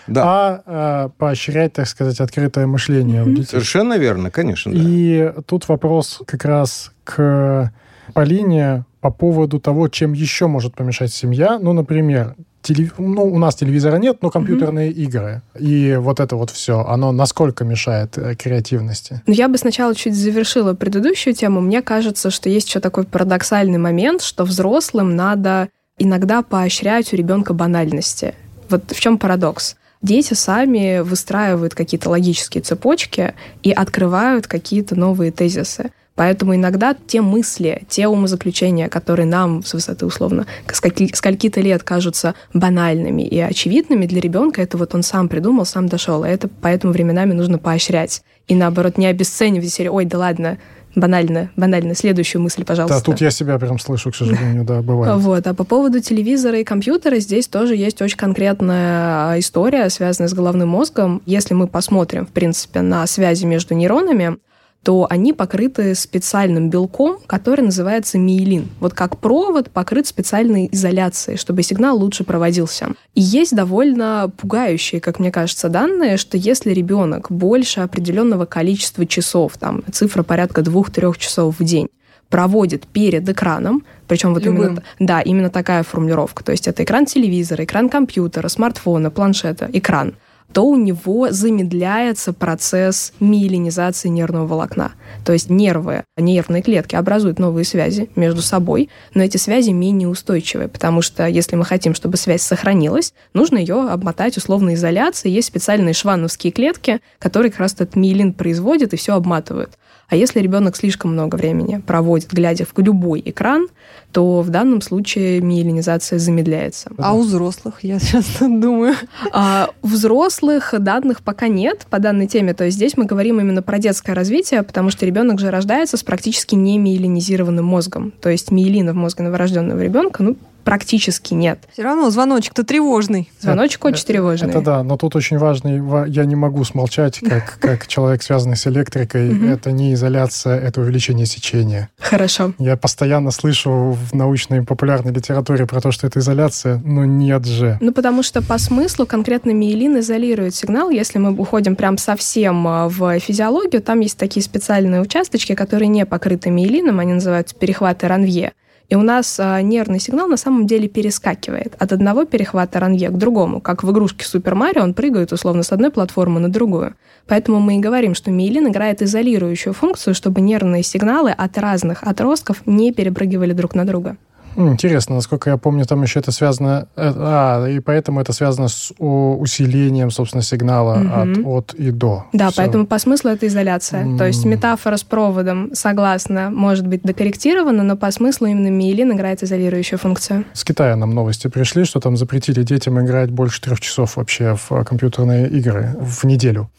Да, 0.08 0.24
а 0.66 1.06
э, 1.06 1.10
поощрять, 1.18 1.74
так 1.74 1.88
сказать, 1.88 2.20
открытое 2.20 2.68
мышление 2.68 3.24
у 3.24 3.30
детей. 3.30 3.46
совершенно 3.46 3.98
верно, 3.98 4.30
конечно, 4.32 4.72
да. 4.72 4.80
И 4.82 5.34
тут 5.46 5.68
вопрос 5.68 6.22
как 6.26 6.46
раз 6.46 6.92
к 7.04 7.72
Полине 8.14 8.86
по 9.02 9.12
поводу 9.12 9.60
того, 9.60 9.88
чем 9.88 10.14
еще 10.14 10.48
может 10.48 10.74
помешать 10.76 11.14
семья. 11.14 11.60
Ну, 11.60 11.74
например, 11.74 12.36
теле- 12.64 12.92
ну, 12.98 13.24
у 13.24 13.38
нас 13.38 13.56
телевизора 13.56 13.98
нет, 13.98 14.18
но 14.22 14.30
компьютерные 14.32 14.92
игры. 14.92 15.42
И 15.60 15.96
вот 16.00 16.20
это 16.20 16.36
вот 16.36 16.50
все, 16.50 16.80
оно 16.82 17.12
насколько 17.12 17.64
мешает 17.64 18.18
э, 18.18 18.36
креативности? 18.36 19.22
Но 19.28 19.34
я 19.34 19.48
бы 19.48 19.58
сначала 19.60 19.94
чуть 19.96 20.16
завершила 20.16 20.74
предыдущую 20.74 21.34
тему. 21.36 21.62
Мне 21.62 21.82
кажется, 21.84 22.32
что 22.32 22.50
есть 22.50 22.68
еще 22.68 22.80
такой 22.80 23.04
парадоксальный 23.04 23.78
момент, 23.78 24.22
что 24.24 24.44
взрослым 24.44 25.16
надо 25.16 25.70
иногда 26.00 26.42
поощрять 26.42 27.14
у 27.14 27.16
ребенка 27.16 27.54
банальности. 27.54 28.34
Вот 28.70 28.92
в 28.92 29.00
чем 29.00 29.18
парадокс? 29.18 29.76
Дети 30.02 30.34
сами 30.34 31.00
выстраивают 31.00 31.76
какие-то 31.76 32.10
логические 32.10 32.62
цепочки 32.62 33.34
и 33.64 33.72
открывают 33.72 34.48
какие-то 34.48 34.96
новые 34.96 35.32
тезисы. 35.32 35.92
Поэтому 36.16 36.54
иногда 36.54 36.96
те 37.08 37.22
мысли, 37.22 37.84
те 37.88 38.08
умозаключения, 38.08 38.90
которые 38.90 39.26
нам 39.26 39.64
с 39.64 39.74
высоты 39.74 40.06
условно 40.06 40.48
скольки- 40.72 41.14
скольки-то 41.14 41.62
лет 41.62 41.84
кажутся 41.84 42.36
банальными 42.54 43.22
и 43.22 43.40
очевидными 43.40 44.06
для 44.06 44.20
ребенка, 44.20 44.62
это 44.62 44.78
вот 44.78 44.94
он 44.96 45.04
сам 45.04 45.30
придумал, 45.30 45.66
сам 45.66 45.88
дошел. 45.88 46.26
И 46.26 46.30
это 46.30 46.50
поэтому 46.62 46.92
временами 46.92 47.32
нужно 47.34 47.58
поощрять. 47.58 48.22
И 48.50 48.56
наоборот, 48.56 48.98
не 48.98 49.06
обесценивать 49.06 49.80
ой, 49.80 50.06
да 50.06 50.18
ладно, 50.18 50.58
банально, 50.96 51.52
банально, 51.56 51.96
следующую 51.96 52.42
мысль, 52.42 52.64
пожалуйста. 52.64 52.98
Да, 53.00 53.04
тут 53.04 53.22
я 53.22 53.32
себя 53.32 53.58
прям 53.60 53.80
слышу, 53.80 54.12
к 54.12 54.16
сожалению, 54.16 54.64
да, 54.64 54.82
бывает. 54.82 55.22
Вот. 55.30 55.46
А 55.46 55.54
по 55.54 55.64
поводу 55.64 56.00
телевизора 56.00 56.60
и 56.60 56.64
компьютера 56.64 57.20
здесь 57.20 57.48
тоже 57.48 57.76
есть 57.76 58.02
очень 58.02 58.18
конкретная 58.18 59.32
а, 59.32 59.40
история, 59.40 59.90
связанная 59.90 60.30
с 60.30 60.34
головным 60.34 60.70
мозгом. 60.70 61.22
Если 61.26 61.54
мы 61.54 61.68
посмотрим, 61.68 62.26
в 62.26 62.30
принципе, 62.30 62.82
на 62.82 63.06
связи 63.06 63.46
между 63.46 63.76
нейронами, 63.76 64.38
то 64.84 65.08
они 65.10 65.34
покрыты 65.34 65.94
специальным 65.94 66.70
белком, 66.70 67.20
который 67.28 67.62
называется 67.62 68.18
миелин. 68.18 68.70
Вот 68.80 68.94
как 68.94 69.18
провод 69.18 69.70
покрыт 69.72 70.08
специальной 70.08 70.70
изоляцией, 70.72 71.38
чтобы 71.38 71.64
сигнал 71.64 71.98
лучше 71.98 72.24
проводился. 72.24 72.94
И 73.14 73.22
есть 73.22 73.56
довольно 73.56 74.32
пугающие, 74.38 75.02
как 75.02 75.20
мне 75.20 75.32
кажется, 75.32 75.70
данные, 75.70 76.18
что 76.18 76.38
если 76.38 76.72
ребенок 76.72 77.30
больше 77.30 77.82
определенного 77.82 78.46
количества 78.46 79.06
часов, 79.06 79.58
там 79.58 79.84
цифра 79.92 80.24
порядка 80.24 80.62
двух-трех 80.62 81.18
часов 81.18 81.60
в 81.60 81.64
день, 81.64 81.90
проводит 82.30 82.88
перед 82.88 83.28
экраном, 83.28 83.84
причем 84.08 84.34
вот 84.34 84.46
Любым. 84.46 84.64
именно, 84.64 84.84
да, 85.00 85.22
именно 85.22 85.50
такая 85.50 85.84
формулировка, 85.84 86.44
то 86.44 86.52
есть 86.52 86.68
это 86.68 86.84
экран 86.84 87.06
телевизора, 87.06 87.66
экран 87.66 87.90
компьютера, 87.90 88.48
смартфона, 88.48 89.10
планшета, 89.10 89.70
экран, 89.74 90.14
то 90.54 90.66
у 90.66 90.76
него 90.76 91.32
замедляется 91.32 92.34
процесс 92.34 93.14
миелинизации 93.20 94.10
нервного 94.10 94.48
волокна. 94.48 94.94
То 95.26 95.34
есть 95.34 95.50
нервы, 95.50 96.04
нервные 96.18 96.62
клетки 96.62 96.96
образуют 96.96 97.40
новые 97.40 97.66
связи 97.66 98.10
между 98.16 98.42
собой, 98.42 98.90
но 99.14 99.24
эти 99.24 99.38
связи 99.38 99.72
менее 99.72 100.08
устойчивые, 100.08 100.68
потому 100.68 101.02
что 101.02 101.28
если 101.28 101.56
мы 101.56 101.66
хотим, 101.66 101.94
чтобы 101.94 102.18
связь 102.18 102.42
сохранилась, 102.42 103.14
нужно 103.34 103.58
ее 103.58 103.90
обмотать 103.90 104.38
условной 104.38 104.74
изоляцией. 104.74 105.36
Есть 105.36 105.50
специальные 105.50 105.94
швановские 105.94 106.52
клетки, 106.52 107.00
которые 107.20 107.52
как 107.52 107.60
раз 107.60 107.74
этот 107.74 107.96
миелин 107.96 108.34
производят 108.34 108.94
и 108.94 108.98
все 108.98 109.16
обматывают. 109.16 109.78
А 110.10 110.16
если 110.16 110.40
ребенок 110.40 110.76
слишком 110.76 111.14
много 111.14 111.36
времени 111.36 111.82
проводит, 111.86 112.34
глядя 112.34 112.66
в 112.66 112.78
любой 112.80 113.22
экран, 113.26 113.68
то 114.12 114.42
в 114.42 114.50
данном 114.50 114.82
случае 114.82 115.40
миелинизация 115.40 116.18
замедляется. 116.18 116.90
А 116.98 117.14
у 117.14 117.22
взрослых, 117.22 117.84
я 117.84 118.00
сейчас 118.00 118.26
думаю. 118.40 118.96
А 119.32 119.70
у 119.84 119.88
взрослых 119.88 120.74
данных 120.80 121.22
пока 121.22 121.48
нет 121.48 121.86
по 121.90 122.00
данной 122.00 122.28
теме. 122.28 122.56
То 122.56 122.66
есть 122.66 122.78
здесь 122.78 122.98
мы 122.98 123.06
говорим 123.06 123.40
именно 123.40 123.62
про 123.62 123.78
детское 123.78 124.14
развитие, 124.14 124.64
потому 124.64 124.90
что 124.90 125.06
ребенок 125.06 125.40
же 125.40 125.52
рождается 125.52 125.96
с 125.96 126.04
практически 126.04 126.56
не 126.56 126.80
миелинизированным 126.80 127.66
мозгом. 127.66 128.12
То 128.20 128.30
есть 128.30 128.50
миелина 128.52 128.94
в 128.94 128.96
мозге 128.96 129.24
новорожденного 129.26 129.80
ребенка, 129.80 130.24
ну, 130.24 130.38
практически 130.70 131.34
нет. 131.34 131.58
Все 131.74 131.82
равно 131.82 132.12
звоночек-то 132.12 132.64
тревожный. 132.64 133.32
Звоночек 133.40 133.84
очень 133.86 134.06
тревожный. 134.06 134.50
Это 134.50 134.62
да, 134.62 134.84
но 134.84 134.98
тут 134.98 135.16
очень 135.16 135.40
важный, 135.40 135.82
ва- 135.82 136.06
я 136.08 136.26
не 136.26 136.36
могу 136.36 136.64
смолчать, 136.64 137.20
как, 137.28 137.58
как 137.60 137.88
человек, 137.88 138.22
связанный 138.22 138.56
с 138.56 138.68
электрикой, 138.68 139.50
это 139.50 139.72
не 139.72 139.96
изоляция, 139.96 140.60
это 140.60 140.82
увеличение 140.82 141.26
сечения. 141.26 141.90
Хорошо. 142.00 142.54
Я 142.60 142.78
постоянно 142.78 143.32
слышу 143.32 143.98
в 144.00 144.14
научной 144.14 144.60
и 144.60 144.62
популярной 144.62 145.12
литературе 145.12 145.66
про 145.66 145.82
то, 145.82 145.92
что 145.92 146.06
это 146.06 146.20
изоляция, 146.20 146.80
но 146.86 147.04
нет 147.04 147.46
же. 147.46 147.80
Ну, 147.82 147.92
потому 147.92 148.22
что 148.22 148.44
по 148.44 148.60
смыслу 148.60 149.08
конкретно 149.08 149.50
миелин 149.50 149.98
изолирует 149.98 150.54
сигнал. 150.54 150.92
Если 150.92 151.18
мы 151.18 151.34
уходим 151.34 151.76
прям 151.76 151.98
совсем 151.98 152.68
а, 152.68 152.88
в 152.88 153.20
физиологию, 153.20 153.82
там 153.82 154.02
есть 154.02 154.20
такие 154.20 154.44
специальные 154.44 155.02
участочки, 155.02 155.56
которые 155.56 155.88
не 155.88 156.06
покрыты 156.06 156.52
миелином, 156.52 157.00
они 157.00 157.14
называются 157.14 157.56
перехваты 157.56 158.08
ранвье. 158.08 158.54
И 158.90 158.96
у 158.96 159.04
нас 159.04 159.40
а, 159.40 159.62
нервный 159.62 160.00
сигнал 160.00 160.28
на 160.28 160.38
самом 160.38 160.66
деле 160.66 160.88
перескакивает 160.88 161.76
от 161.78 161.94
одного 161.94 162.26
перехвата 162.26 162.80
ранвье 162.80 163.10
к 163.10 163.18
другому. 163.18 163.62
Как 163.62 163.84
в 163.84 163.92
игрушке 163.92 164.26
Супер 164.26 164.56
Марио, 164.56 164.82
он 164.82 164.96
прыгает 164.96 165.32
условно 165.32 165.62
с 165.62 165.72
одной 165.72 165.92
платформы 165.92 166.40
на 166.40 166.50
другую. 166.50 166.96
Поэтому 167.28 167.60
мы 167.60 167.78
и 167.78 167.80
говорим, 167.80 168.16
что 168.16 168.32
миелин 168.32 168.68
играет 168.68 169.04
изолирующую 169.04 169.74
функцию, 169.74 170.16
чтобы 170.16 170.42
нервные 170.42 170.82
сигналы 170.82 171.30
от 171.30 171.58
разных 171.60 172.02
отростков 172.02 172.64
не 172.66 172.92
перепрыгивали 172.92 173.54
друг 173.54 173.76
на 173.76 173.86
друга. 173.86 174.18
Интересно, 174.56 175.16
насколько 175.16 175.50
я 175.50 175.58
помню, 175.58 175.86
там 175.86 176.02
еще 176.02 176.20
это 176.20 176.32
связано... 176.32 176.88
э, 176.96 177.14
А, 177.16 177.66
и 177.68 177.80
поэтому 177.80 178.20
это 178.22 178.34
связано 178.34 178.68
с 178.68 178.92
усилением, 178.98 180.12
собственно, 180.12 180.44
сигнала 180.44 180.96
Мгм. 180.96 181.48
от, 181.48 181.70
от 181.72 181.74
и 181.76 181.92
до. 181.92 182.26
Да, 182.34 182.48
Всё. 182.50 182.58
поэтому 182.58 182.86
по 182.86 183.00
смыслу 183.00 183.32
это 183.32 183.48
изоляция. 183.48 184.18
То 184.18 184.26
есть 184.26 184.46
метафора 184.46 184.98
с 184.98 185.04
проводом, 185.04 185.70
согласна, 185.74 186.50
может 186.50 186.88
быть 186.88 187.02
докорректирована, 187.04 187.84
но 187.84 187.96
по 187.96 188.12
смыслу 188.12 188.48
именно 188.48 188.70
миелин 188.70 189.12
играет 189.14 189.44
изолирующую 189.44 190.00
функцию. 190.00 190.46
С 190.54 190.64
Китая 190.64 190.96
нам 190.96 191.12
новости 191.14 191.48
пришли, 191.48 191.84
что 191.86 192.00
там 192.00 192.18
запретили 192.18 192.64
детям 192.64 193.00
играть 193.00 193.32
больше 193.32 193.62
трех 193.62 193.80
часов 193.80 194.18
вообще 194.18 194.56
в 194.56 194.72
э, 194.72 194.84
компьютерные 194.84 195.48
игры 195.50 195.96
в 196.00 196.24
неделю. 196.26 196.70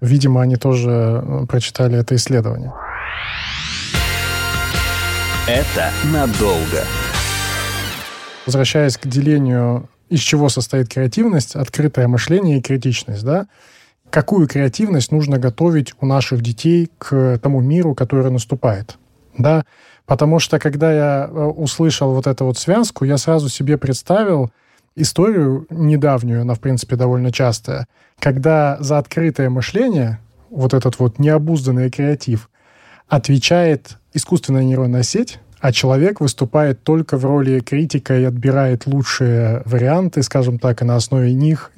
Видимо, 0.00 0.42
они 0.42 0.56
тоже 0.56 0.90
э, 1.24 1.46
прочитали 1.48 1.98
это 1.98 2.14
исследование. 2.16 2.72
Это 5.46 5.90
надолго. 6.10 6.84
Возвращаясь 8.46 8.96
к 8.96 9.06
делению, 9.06 9.90
из 10.08 10.20
чего 10.20 10.48
состоит 10.48 10.88
креативность, 10.88 11.54
открытое 11.54 12.08
мышление 12.08 12.56
и 12.56 12.62
критичность, 12.62 13.24
да? 13.24 13.46
Какую 14.08 14.48
креативность 14.48 15.12
нужно 15.12 15.38
готовить 15.38 15.92
у 16.00 16.06
наших 16.06 16.40
детей 16.40 16.90
к 16.96 17.38
тому 17.42 17.60
миру, 17.60 17.94
который 17.94 18.30
наступает, 18.30 18.96
да? 19.36 19.66
Потому 20.06 20.38
что, 20.38 20.58
когда 20.58 20.90
я 20.90 21.28
э, 21.30 21.30
услышал 21.30 22.14
вот 22.14 22.26
эту 22.26 22.46
вот 22.46 22.56
связку, 22.56 23.04
я 23.04 23.18
сразу 23.18 23.50
себе 23.50 23.76
представил 23.76 24.50
историю 24.96 25.66
недавнюю, 25.68 26.40
она, 26.40 26.54
в 26.54 26.60
принципе, 26.60 26.96
довольно 26.96 27.30
частая, 27.30 27.86
когда 28.18 28.78
за 28.80 28.96
открытое 28.96 29.50
мышление, 29.50 30.20
вот 30.48 30.72
этот 30.72 30.98
вот 30.98 31.18
необузданный 31.18 31.90
креатив, 31.90 32.48
отвечает 33.08 33.98
искусственная 34.14 34.64
нейронная 34.64 35.02
сеть, 35.02 35.38
а 35.60 35.72
человек 35.72 36.20
выступает 36.20 36.82
только 36.82 37.16
в 37.16 37.24
роли 37.24 37.60
критика 37.60 38.18
и 38.18 38.24
отбирает 38.24 38.86
лучшие 38.86 39.62
варианты, 39.64 40.22
скажем 40.22 40.58
так, 40.58 40.82
и 40.82 40.84
на 40.84 40.96
основе 40.96 41.32
них 41.32 41.72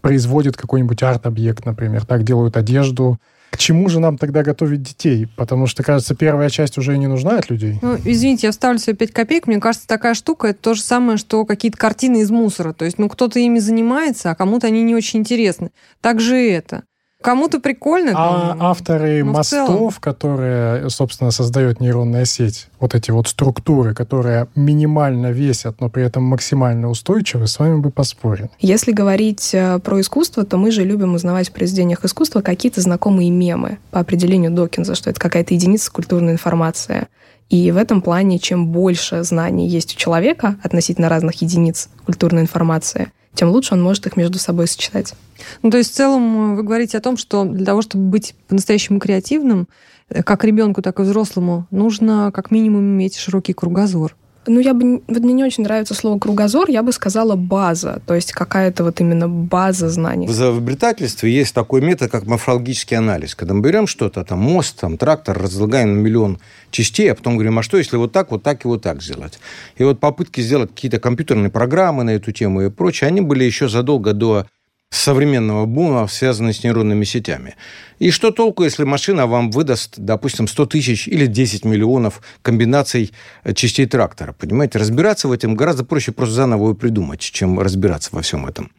производит 0.00 0.56
какой-нибудь 0.56 1.02
арт-объект, 1.02 1.64
например. 1.64 2.04
Так 2.04 2.22
делают 2.24 2.56
одежду, 2.56 3.18
к 3.54 3.56
чему 3.56 3.88
же 3.88 4.00
нам 4.00 4.18
тогда 4.18 4.42
готовить 4.42 4.82
детей? 4.82 5.28
Потому 5.36 5.68
что, 5.68 5.84
кажется, 5.84 6.16
первая 6.16 6.50
часть 6.50 6.76
уже 6.76 6.98
не 6.98 7.06
нужна 7.06 7.38
от 7.38 7.50
людей. 7.50 7.78
Ну, 7.82 7.96
извините, 8.04 8.48
я 8.48 8.50
вставлю 8.50 8.80
себе 8.80 8.96
5 8.96 9.12
копеек. 9.12 9.46
Мне 9.46 9.60
кажется, 9.60 9.86
такая 9.86 10.14
штука 10.14 10.48
это 10.48 10.58
то 10.60 10.74
же 10.74 10.82
самое, 10.82 11.18
что 11.18 11.44
какие-то 11.44 11.78
картины 11.78 12.22
из 12.22 12.32
мусора. 12.32 12.72
То 12.72 12.84
есть, 12.84 12.98
ну, 12.98 13.08
кто-то 13.08 13.38
ими 13.38 13.60
занимается, 13.60 14.32
а 14.32 14.34
кому-то 14.34 14.66
они 14.66 14.82
не 14.82 14.96
очень 14.96 15.20
интересны. 15.20 15.70
Так 16.00 16.20
же 16.20 16.44
и 16.44 16.50
это. 16.50 16.82
Кому-то 17.24 17.58
прикольно. 17.58 18.12
А 18.14 18.50
там, 18.50 18.62
авторы 18.62 19.24
мостов, 19.24 19.98
которые, 19.98 20.90
собственно, 20.90 21.30
создают 21.30 21.80
нейронная 21.80 22.26
сеть, 22.26 22.68
вот 22.78 22.94
эти 22.94 23.12
вот 23.12 23.28
структуры, 23.28 23.94
которые 23.94 24.48
минимально 24.54 25.30
весят, 25.32 25.80
но 25.80 25.88
при 25.88 26.04
этом 26.04 26.22
максимально 26.22 26.90
устойчивы, 26.90 27.46
с 27.46 27.58
вами 27.58 27.80
бы 27.80 27.90
поспорили. 27.90 28.50
Если 28.60 28.92
говорить 28.92 29.54
э, 29.54 29.78
про 29.78 30.02
искусство, 30.02 30.44
то 30.44 30.58
мы 30.58 30.70
же 30.70 30.84
любим 30.84 31.14
узнавать 31.14 31.48
в 31.48 31.52
произведениях 31.52 32.04
искусства 32.04 32.42
какие-то 32.42 32.82
знакомые 32.82 33.30
мемы 33.30 33.78
по 33.90 34.00
определению 34.00 34.50
Докинза, 34.50 34.94
что 34.94 35.08
это 35.08 35.18
какая-то 35.18 35.54
единица 35.54 35.90
культурной 35.90 36.32
информации. 36.32 37.06
И 37.48 37.70
в 37.70 37.78
этом 37.78 38.02
плане, 38.02 38.38
чем 38.38 38.66
больше 38.66 39.22
знаний 39.22 39.66
есть 39.66 39.94
у 39.94 39.98
человека 39.98 40.56
относительно 40.62 41.08
разных 41.08 41.40
единиц 41.40 41.88
культурной 42.04 42.42
информации– 42.42 43.10
тем 43.34 43.50
лучше 43.50 43.74
он 43.74 43.82
может 43.82 44.06
их 44.06 44.16
между 44.16 44.38
собой 44.38 44.66
сочетать. 44.66 45.14
Ну, 45.62 45.70
то 45.70 45.78
есть 45.78 45.92
в 45.92 45.94
целом 45.94 46.52
э, 46.52 46.56
вы 46.56 46.62
говорите 46.62 46.96
о 46.98 47.00
том, 47.00 47.16
что 47.16 47.44
для 47.44 47.66
того, 47.66 47.82
чтобы 47.82 48.04
быть 48.04 48.34
по-настоящему 48.48 49.00
креативным, 49.00 49.68
э, 50.08 50.22
как 50.22 50.44
ребенку, 50.44 50.82
так 50.82 51.00
и 51.00 51.02
взрослому, 51.02 51.66
нужно 51.70 52.30
как 52.32 52.50
минимум 52.50 52.82
иметь 52.82 53.16
широкий 53.16 53.52
кругозор. 53.52 54.16
Ну, 54.46 54.60
я 54.60 54.74
бы... 54.74 55.02
Вот 55.06 55.22
мне 55.22 55.32
не 55.32 55.44
очень 55.44 55.64
нравится 55.64 55.94
слово 55.94 56.18
«кругозор», 56.18 56.70
я 56.70 56.82
бы 56.82 56.92
сказала 56.92 57.36
«база», 57.36 58.02
то 58.06 58.14
есть 58.14 58.32
какая-то 58.32 58.84
вот 58.84 59.00
именно 59.00 59.28
база 59.28 59.88
знаний. 59.88 60.26
В 60.26 60.30
изобретательстве 60.30 61.32
есть 61.32 61.54
такой 61.54 61.80
метод, 61.80 62.10
как 62.10 62.26
морфологический 62.26 62.96
анализ. 62.96 63.34
Когда 63.34 63.54
мы 63.54 63.60
берем 63.60 63.86
что-то, 63.86 64.24
там 64.24 64.40
мост, 64.40 64.80
там 64.80 64.98
трактор, 64.98 65.38
разлагаем 65.38 65.94
на 65.94 65.98
миллион 65.98 66.38
частей, 66.70 67.10
а 67.10 67.14
потом 67.14 67.34
говорим, 67.34 67.58
а 67.58 67.62
что, 67.62 67.78
если 67.78 67.96
вот 67.96 68.12
так, 68.12 68.30
вот 68.30 68.42
так 68.42 68.64
и 68.64 68.68
вот 68.68 68.82
так 68.82 69.02
сделать? 69.02 69.38
И 69.76 69.84
вот 69.84 70.00
попытки 70.00 70.40
сделать 70.40 70.70
какие-то 70.70 70.98
компьютерные 71.00 71.50
программы 71.50 72.04
на 72.04 72.10
эту 72.10 72.32
тему 72.32 72.62
и 72.62 72.70
прочее, 72.70 73.08
они 73.08 73.20
были 73.20 73.44
еще 73.44 73.68
задолго 73.68 74.12
до 74.12 74.46
современного 74.94 75.66
бума, 75.66 76.06
связанного 76.06 76.52
с 76.52 76.62
нейронными 76.62 77.04
сетями. 77.04 77.56
И 77.98 78.10
что 78.10 78.30
толку, 78.30 78.64
если 78.64 78.84
машина 78.84 79.26
вам 79.26 79.50
выдаст, 79.50 79.94
допустим, 79.96 80.48
100 80.48 80.66
тысяч 80.66 81.08
или 81.08 81.26
10 81.26 81.64
миллионов 81.64 82.20
комбинаций 82.42 83.12
э, 83.42 83.54
частей 83.54 83.86
трактора? 83.86 84.32
Понимаете, 84.32 84.78
разбираться 84.78 85.28
в 85.28 85.32
этом 85.32 85.54
гораздо 85.54 85.84
проще 85.84 86.12
просто 86.12 86.34
заново 86.34 86.64
его 86.64 86.74
придумать, 86.74 87.20
чем 87.20 87.58
разбираться 87.60 88.10
во 88.12 88.22
всем 88.22 88.46
этом. 88.46 88.70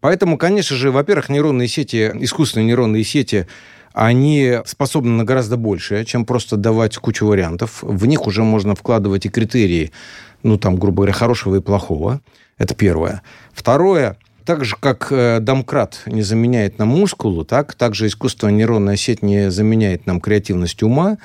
Поэтому, 0.00 0.36
конечно 0.36 0.76
же, 0.76 0.90
во-первых, 0.90 1.28
нейронные 1.30 1.68
сети, 1.68 2.10
искусственные 2.14 2.66
нейронные 2.66 3.04
сети, 3.04 3.46
они 3.94 4.58
способны 4.66 5.12
на 5.12 5.24
гораздо 5.24 5.56
большее, 5.56 6.04
чем 6.04 6.26
просто 6.26 6.56
давать 6.56 6.96
кучу 6.98 7.26
вариантов. 7.26 7.78
В 7.82 8.04
них 8.06 8.26
уже 8.26 8.42
можно 8.42 8.74
вкладывать 8.74 9.24
и 9.24 9.30
критерии, 9.30 9.92
ну, 10.42 10.58
там, 10.58 10.76
грубо 10.76 10.96
говоря, 10.96 11.12
хорошего 11.12 11.56
и 11.56 11.60
плохого. 11.60 12.20
Это 12.58 12.74
первое. 12.74 13.22
Второе, 13.52 14.18
так 14.44 14.64
же, 14.64 14.76
как 14.78 15.08
э, 15.10 15.40
домкрат 15.40 16.02
не 16.06 16.22
заменяет 16.22 16.78
нам 16.78 16.88
мускулу, 16.88 17.44
так, 17.44 17.74
также 17.74 18.06
искусственная 18.06 18.54
нейронная 18.54 18.96
сеть 18.96 19.22
не 19.22 19.50
заменяет 19.50 20.06
нам 20.06 20.20
креативность 20.20 20.82
ума. 20.82 21.18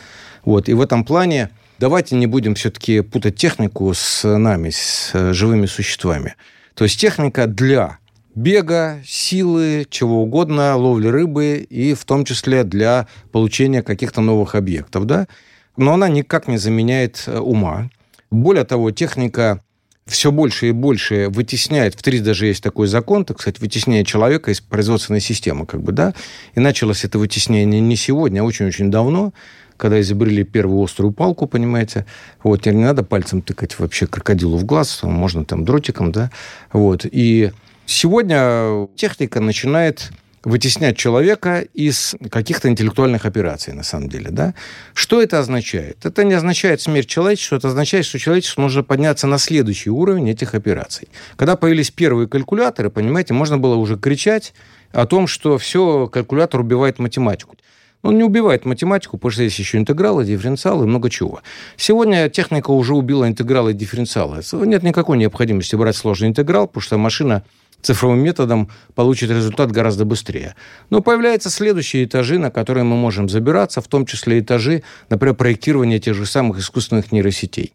Вот. 0.46 0.70
И 0.70 0.74
в 0.74 0.82
этом 0.82 1.04
плане 1.04 1.50
давайте 1.80 2.16
не 2.16 2.28
будем 2.28 2.56
все-таки 2.56 3.02
путать 3.02 3.36
технику 3.36 3.94
с 3.94 4.28
нами, 4.28 4.70
с 4.70 5.12
э, 5.14 5.34
живыми 5.34 5.66
существами. 5.66 6.36
То 6.76 6.86
есть 6.86 7.00
техника 7.00 7.46
для 7.46 8.00
бега, 8.36 9.02
силы, 9.06 9.86
чего 9.90 10.24
угодно, 10.24 10.76
ловли 10.78 11.08
рыбы 11.08 11.68
и 11.70 11.94
в 11.94 12.06
том 12.06 12.24
числе 12.24 12.64
для 12.64 13.08
получения 13.32 13.84
каких-то 13.84 14.22
новых 14.22 14.56
объектов. 14.56 15.06
Да? 15.06 15.28
Но 15.76 15.94
она 15.94 16.08
никак 16.08 16.48
не 16.48 16.58
заменяет 16.58 17.24
э, 17.28 17.38
ума. 17.38 17.90
Более 18.32 18.64
того, 18.64 18.92
техника 18.92 19.62
все 20.10 20.32
больше 20.32 20.70
и 20.70 20.72
больше 20.72 21.30
вытесняет, 21.30 21.96
в 21.96 22.02
три 22.02 22.20
даже 22.20 22.48
есть 22.48 22.64
такой 22.64 22.88
закон, 22.88 23.26
так 23.26 23.40
сказать, 23.40 23.60
вытесняет 23.60 24.08
человека 24.08 24.52
из 24.52 24.60
производственной 24.60 25.22
системы, 25.22 25.66
как 25.66 25.82
бы, 25.82 25.92
да, 25.92 26.14
и 26.56 26.60
началось 26.60 27.06
это 27.06 27.20
вытеснение 27.20 27.80
не 27.80 27.96
сегодня, 27.96 28.42
а 28.42 28.44
очень-очень 28.44 28.92
давно, 28.92 29.34
когда 29.78 30.02
изобрели 30.02 30.44
первую 30.44 30.84
острую 30.84 31.14
палку, 31.14 31.48
понимаете, 31.48 32.06
вот, 32.44 32.62
теперь 32.62 32.74
не 32.74 32.84
надо 32.84 33.04
пальцем 33.04 33.42
тыкать 33.42 33.80
вообще 33.80 34.08
крокодилу 34.08 34.58
в 34.58 34.66
глаз, 34.66 35.04
можно 35.04 35.46
там 35.46 35.64
дротиком, 35.64 36.12
да, 36.12 36.32
вот, 36.74 37.06
и 37.10 37.52
сегодня 37.86 38.88
техника 38.96 39.40
начинает 39.40 40.12
вытеснять 40.44 40.98
человека 40.98 41.62
из 41.74 42.16
каких-то 42.32 42.70
интеллектуальных 42.70 43.26
операций, 43.26 43.74
на 43.74 43.84
самом 43.84 44.10
деле. 44.10 44.30
Да? 44.32 44.54
Что 44.94 45.22
это 45.22 45.40
означает? 45.40 46.06
Это 46.06 46.24
не 46.24 46.34
означает 46.34 46.82
смерть 46.82 47.08
человечества, 47.08 47.58
это 47.58 47.68
означает, 47.68 48.06
что 48.06 48.20
человечеству 48.20 48.62
нужно 48.62 48.84
подняться 48.84 49.28
на 49.28 49.38
следующий 49.38 49.90
уровень 49.90 50.30
этих 50.30 50.56
операций. 50.56 51.10
Когда 51.36 51.56
появились 51.56 51.92
первые 51.92 52.28
калькуляторы, 52.28 52.90
понимаете, 52.90 53.34
можно 53.34 53.58
было 53.58 53.76
уже 53.76 53.98
кричать 53.98 54.54
о 54.92 55.06
том, 55.06 55.28
что 55.28 55.58
все, 55.58 56.08
калькулятор 56.08 56.62
убивает 56.62 57.00
математику. 57.00 57.56
Он 58.02 58.18
не 58.18 58.24
убивает 58.24 58.64
математику, 58.64 59.18
потому 59.18 59.32
что 59.32 59.44
есть 59.44 59.60
еще 59.60 59.78
интегралы, 59.78 60.24
дифференциалы 60.24 60.86
и 60.86 60.88
много 60.88 61.10
чего. 61.10 61.42
Сегодня 61.76 62.30
техника 62.30 62.72
уже 62.72 62.96
убила 62.96 63.28
интегралы 63.28 63.72
и 63.72 63.74
дифференциалы. 63.74 64.42
Нет 64.66 64.84
никакой 64.84 65.18
необходимости 65.18 65.76
брать 65.76 65.98
сложный 65.98 66.30
интеграл, 66.30 66.68
потому 66.68 66.82
что 66.82 66.98
машина 66.98 67.44
цифровым 67.82 68.20
методом 68.20 68.70
получит 68.96 69.30
результат 69.30 69.72
гораздо 69.72 70.06
быстрее. 70.06 70.56
Но 70.90 71.02
появляются 71.02 71.50
следующие 71.50 72.06
этажи, 72.06 72.38
на 72.38 72.52
которые 72.52 72.84
мы 72.84 72.96
можем 72.96 73.30
забираться, 73.30 73.82
в 73.82 73.88
том 73.88 74.06
числе 74.06 74.40
этажи, 74.40 74.84
например, 75.10 75.36
проектирования 75.36 76.00
тех 76.00 76.16
же 76.16 76.26
самых 76.26 76.60
искусственных 76.60 77.12
нейросетей. 77.12 77.74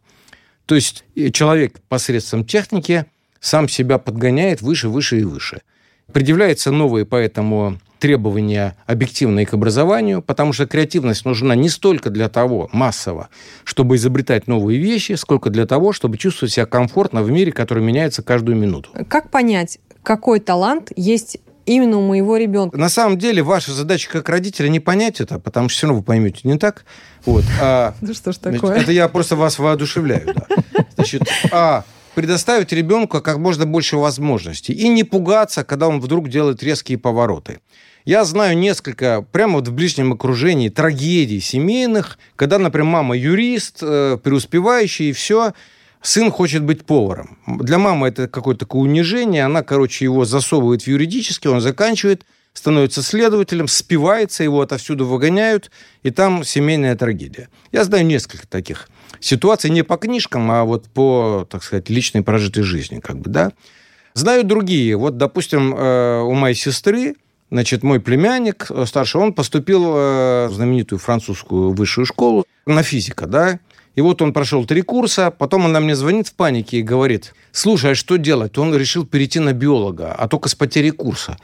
То 0.67 0.75
есть 0.75 1.05
человек 1.33 1.81
посредством 1.89 2.45
техники 2.45 3.07
сам 3.41 3.69
себя 3.69 3.99
подгоняет 3.99 4.63
выше, 4.63 4.89
выше 4.89 5.21
и 5.21 5.25
выше. 5.25 5.61
Предъявляются 6.13 6.71
новые 6.71 7.07
поэтому 7.07 7.79
требования 7.99 8.77
объективные 8.87 9.47
к 9.47 9.55
образованию, 9.55 10.21
потому 10.21 10.53
что 10.53 10.67
креативность 10.67 11.25
нужна 11.25 11.55
не 11.55 11.71
столько 11.71 12.11
для 12.11 12.29
того, 12.29 12.69
массово, 12.73 13.31
чтобы 13.65 13.97
изобретать 13.97 14.47
новые 14.47 14.79
вещи, 14.79 15.13
сколько 15.13 15.49
для 15.49 15.65
того, 15.65 15.95
чтобы 15.95 16.19
чувствовать 16.19 16.53
себя 16.53 16.67
комфортно 16.67 17.23
в 17.23 17.31
мире, 17.31 17.51
который 17.51 17.83
меняется 17.83 18.23
каждую 18.23 18.59
минуту. 18.59 18.91
Как 19.09 19.31
понять, 19.31 19.79
какой 20.05 20.39
талант 20.39 20.93
есть 20.95 21.39
именно 21.67 21.99
у 21.99 22.07
моего 22.07 22.37
ребенка. 22.37 22.79
На 22.79 22.89
самом 22.89 23.19
деле, 23.19 23.43
ваша 23.43 23.73
задача 23.73 24.09
как 24.11 24.29
родителя 24.29 24.69
не 24.69 24.81
понять 24.81 25.21
это, 25.21 25.39
потому 25.39 25.69
что 25.69 25.79
все 25.79 25.87
равно 25.87 26.01
вы 26.01 26.05
поймете 26.05 26.41
не 26.45 26.59
так. 26.59 26.85
Вот. 27.25 27.45
А, 27.61 27.95
ну 28.01 28.15
что 28.15 28.33
ж 28.33 28.37
такое? 28.37 28.77
Это 28.77 28.93
я 28.93 29.09
просто 29.09 29.35
вас 29.35 29.59
воодушевляю. 29.59 30.35
Да. 30.35 30.47
Значит, 30.95 31.23
а 31.51 31.85
предоставить 32.15 32.73
ребенку 32.73 33.21
как 33.21 33.39
можно 33.39 33.67
больше 33.67 33.97
возможностей 33.97 34.73
и 34.73 34.89
не 34.89 35.05
пугаться, 35.05 35.65
когда 35.65 35.89
он 35.89 36.01
вдруг 36.01 36.29
делает 36.29 36.63
резкие 36.63 36.99
повороты. 36.99 37.61
Я 38.05 38.25
знаю 38.25 38.57
несколько, 38.59 39.25
прямо 39.33 39.55
вот 39.55 39.69
в 39.69 39.73
ближнем 39.73 40.13
окружении, 40.13 40.69
трагедий 40.69 41.41
семейных, 41.41 42.19
когда, 42.37 42.59
например, 42.59 42.87
мама 42.87 43.17
юрист, 43.17 43.79
э, 43.81 44.19
преуспевающий, 44.23 45.09
и 45.09 45.13
все, 45.13 45.55
сын 46.05 46.31
хочет 46.31 46.63
быть 46.63 46.85
поваром. 46.85 47.39
Для 47.47 47.79
мамы 47.79 48.09
это 48.09 48.29
какое-то 48.29 48.61
такое 48.61 48.83
унижение, 48.83 49.45
она, 49.45 49.63
короче, 49.63 50.05
его 50.05 50.25
засовывает 50.25 50.83
в 50.83 50.87
юридический, 50.87 51.51
он 51.51 51.61
заканчивает, 51.61 52.25
становится 52.53 53.03
следователем, 53.03 53.67
спивается, 53.67 54.45
его 54.45 54.61
отовсюду 54.61 55.07
выгоняют, 55.07 55.71
и 56.03 56.11
там 56.11 56.45
семейная 56.45 56.95
трагедия. 56.95 57.49
Я 57.73 57.85
знаю 57.85 58.07
несколько 58.07 58.47
таких 58.47 58.89
ситуаций, 59.19 59.71
не 59.71 59.83
по 59.83 59.97
книжкам, 59.97 60.51
а 60.51 60.65
вот 60.65 60.89
по, 60.89 61.49
так 61.51 61.65
сказать, 61.65 61.89
личной 61.89 62.23
прожитой 62.23 62.63
жизни, 62.63 63.01
как 63.01 63.19
бы, 63.19 63.31
да. 63.31 63.53
Знаю 64.13 64.45
другие. 64.45 64.97
Вот, 64.97 65.17
допустим, 65.17 65.75
э, 65.75 66.21
у 66.21 66.35
моей 66.35 66.55
сестры, 66.55 67.17
значит, 67.51 67.83
мой 67.83 67.99
племянник 67.99 68.67
э, 68.71 68.85
старший, 68.87 69.21
он 69.21 69.33
поступил 69.33 69.85
э, 69.87 70.49
в 70.49 70.53
знаменитую 70.53 70.99
французскую 70.99 71.73
высшую 71.73 72.05
школу 72.05 72.45
на 72.67 72.83
физика, 72.83 73.27
да, 73.27 73.59
и 73.95 74.01
вот 74.01 74.23
он 74.23 74.33
прошел 74.33 74.65
три 74.65 74.83
курса, 74.83 75.31
потом 75.31 75.67
она 75.67 75.81
мне 75.81 75.95
звонит 75.95 76.29
в 76.29 76.35
панике 76.35 76.79
и 76.79 76.83
говорит, 76.83 77.33
слушай, 77.53 77.93
а 77.93 77.95
что 77.95 78.17
делать? 78.17 78.59
Он 78.59 78.75
решил 78.75 79.07
перейти 79.07 79.39
на 79.39 79.53
биолога, 79.53 80.13
а 80.13 80.27
только 80.27 80.49
с 80.49 80.55
потери 80.55 80.91
курса. 80.91 81.37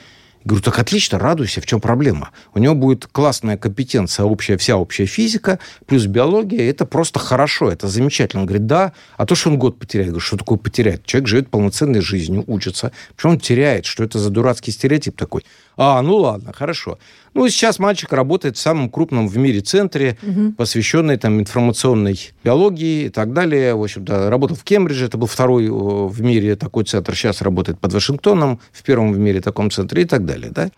говорю, 0.45 0.63
так 0.63 0.79
отлично, 0.79 1.19
радуйся, 1.19 1.61
в 1.61 1.67
чем 1.67 1.81
проблема? 1.81 2.31
У 2.53 2.59
него 2.59 2.75
будет 2.75 3.07
классная 3.07 3.57
компетенция, 3.57 4.25
общая, 4.25 4.57
вся 4.57 4.77
общая 4.77 5.07
физика, 5.07 5.61
плюс 5.87 6.07
биология, 6.07 6.69
это 6.69 6.87
просто 6.87 7.21
хорошо, 7.21 7.71
это 7.71 7.87
замечательно. 7.87 8.43
Он 8.43 8.47
говорит, 8.47 8.67
да, 8.67 8.95
а 9.17 9.27
то, 9.27 9.37
что 9.37 9.51
он 9.51 9.59
год 9.59 9.79
потеряет. 9.79 10.07
Я 10.07 10.13
говорю, 10.13 10.27
что 10.27 10.37
такое 10.37 10.59
потерять? 10.59 11.05
Человек 11.05 11.29
живет 11.29 11.51
полноценной 11.51 12.01
жизнью, 12.01 12.43
учится. 12.49 12.91
Почему 13.15 13.33
он 13.33 13.39
теряет? 13.39 13.87
Что 13.87 14.03
это 14.03 14.19
за 14.19 14.31
дурацкий 14.31 14.73
стереотип 14.73 15.17
такой? 15.17 15.45
А, 15.83 16.03
ну 16.03 16.17
ладно, 16.17 16.53
хорошо. 16.53 16.99
Ну, 17.33 17.49
сейчас 17.49 17.79
мальчик 17.79 18.13
работает 18.13 18.59
в 18.59 18.61
самом 18.61 18.91
крупном 18.91 19.29
в 19.29 19.39
мире 19.39 19.61
центре, 19.61 20.19
угу. 20.23 20.53
посвященной 20.53 21.17
там 21.17 21.41
информационной 21.41 22.21
биологии 22.45 23.05
и 23.05 23.09
так 23.09 23.33
далее. 23.33 23.75
В 23.75 23.83
общем-то, 23.83 24.29
работал 24.29 24.59
в 24.59 24.63
Кембридже, 24.63 25.07
это 25.07 25.17
был 25.17 25.27
второй 25.27 25.71
в 25.71 26.21
мире 26.21 26.57
такой 26.57 26.85
центр. 26.85 27.17
Сейчас 27.17 27.41
работает 27.41 27.79
под 27.79 27.95
Вашингтоном, 27.95 28.61
в 28.73 28.83
первом 28.83 29.15
в 29.15 29.19
мире 29.19 29.41
таком 29.41 29.71
центре 29.71 30.03
и 30.03 30.05
так 30.05 30.27
далее, 30.27 30.51
да. 30.51 30.71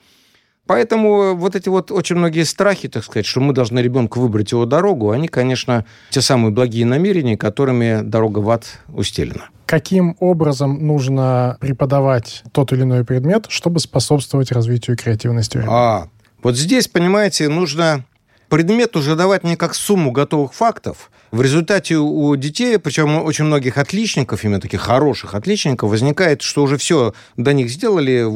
Поэтому 0.66 1.35
вот 1.35 1.57
эти 1.57 1.68
вот 1.68 1.90
очень 1.90 2.16
многие 2.16 2.44
страхи, 2.44 2.88
так 2.88 3.05
сказать, 3.05 3.27
что 3.27 3.40
мы 3.40 3.53
должны 3.53 3.81
ребенку 3.81 4.20
выбрать 4.20 4.53
его 4.53 4.64
дорогу, 4.64 5.11
они, 5.11 5.29
конечно, 5.29 5.85
те 6.11 6.20
самые 6.20 6.53
благие 6.53 6.87
намерения, 6.87 7.37
которыми 7.37 8.03
дорога 8.03 8.38
в 8.38 8.51
ад 8.51 8.64
устелена. 8.88 9.48
Каким 9.66 10.16
образом 10.20 10.87
нужно 10.87 11.57
преподавать 11.61 12.42
тот 12.53 12.72
или 12.72 12.83
иной 12.83 13.05
предмет, 13.05 13.46
чтобы 13.48 13.81
способствовать 13.81 14.53
развитию 14.53 14.96
креативности? 14.96 15.64
А, 15.66 16.09
вот 16.42 16.57
здесь, 16.57 16.88
понимаете, 16.88 17.48
нужно 17.48 18.05
предмет 18.53 18.97
уже 18.97 19.17
давать 19.17 19.45
не 19.45 19.57
как 19.57 19.75
сумму 19.75 20.11
готовых 20.11 20.53
фактов. 20.53 21.11
В 21.31 21.41
результате 21.41 21.97
у 21.97 22.37
детей, 22.37 22.79
причем 22.79 23.25
очень 23.25 23.47
многих 23.47 23.79
отличников, 23.79 24.45
именно 24.45 24.61
таких 24.61 24.83
хороших 24.83 25.35
отличников, 25.35 25.88
возникает, 25.88 26.43
что 26.43 26.62
уже 26.62 26.77
все 26.77 27.15
до 27.38 27.55
них 27.55 27.71
сделали, 27.71 28.27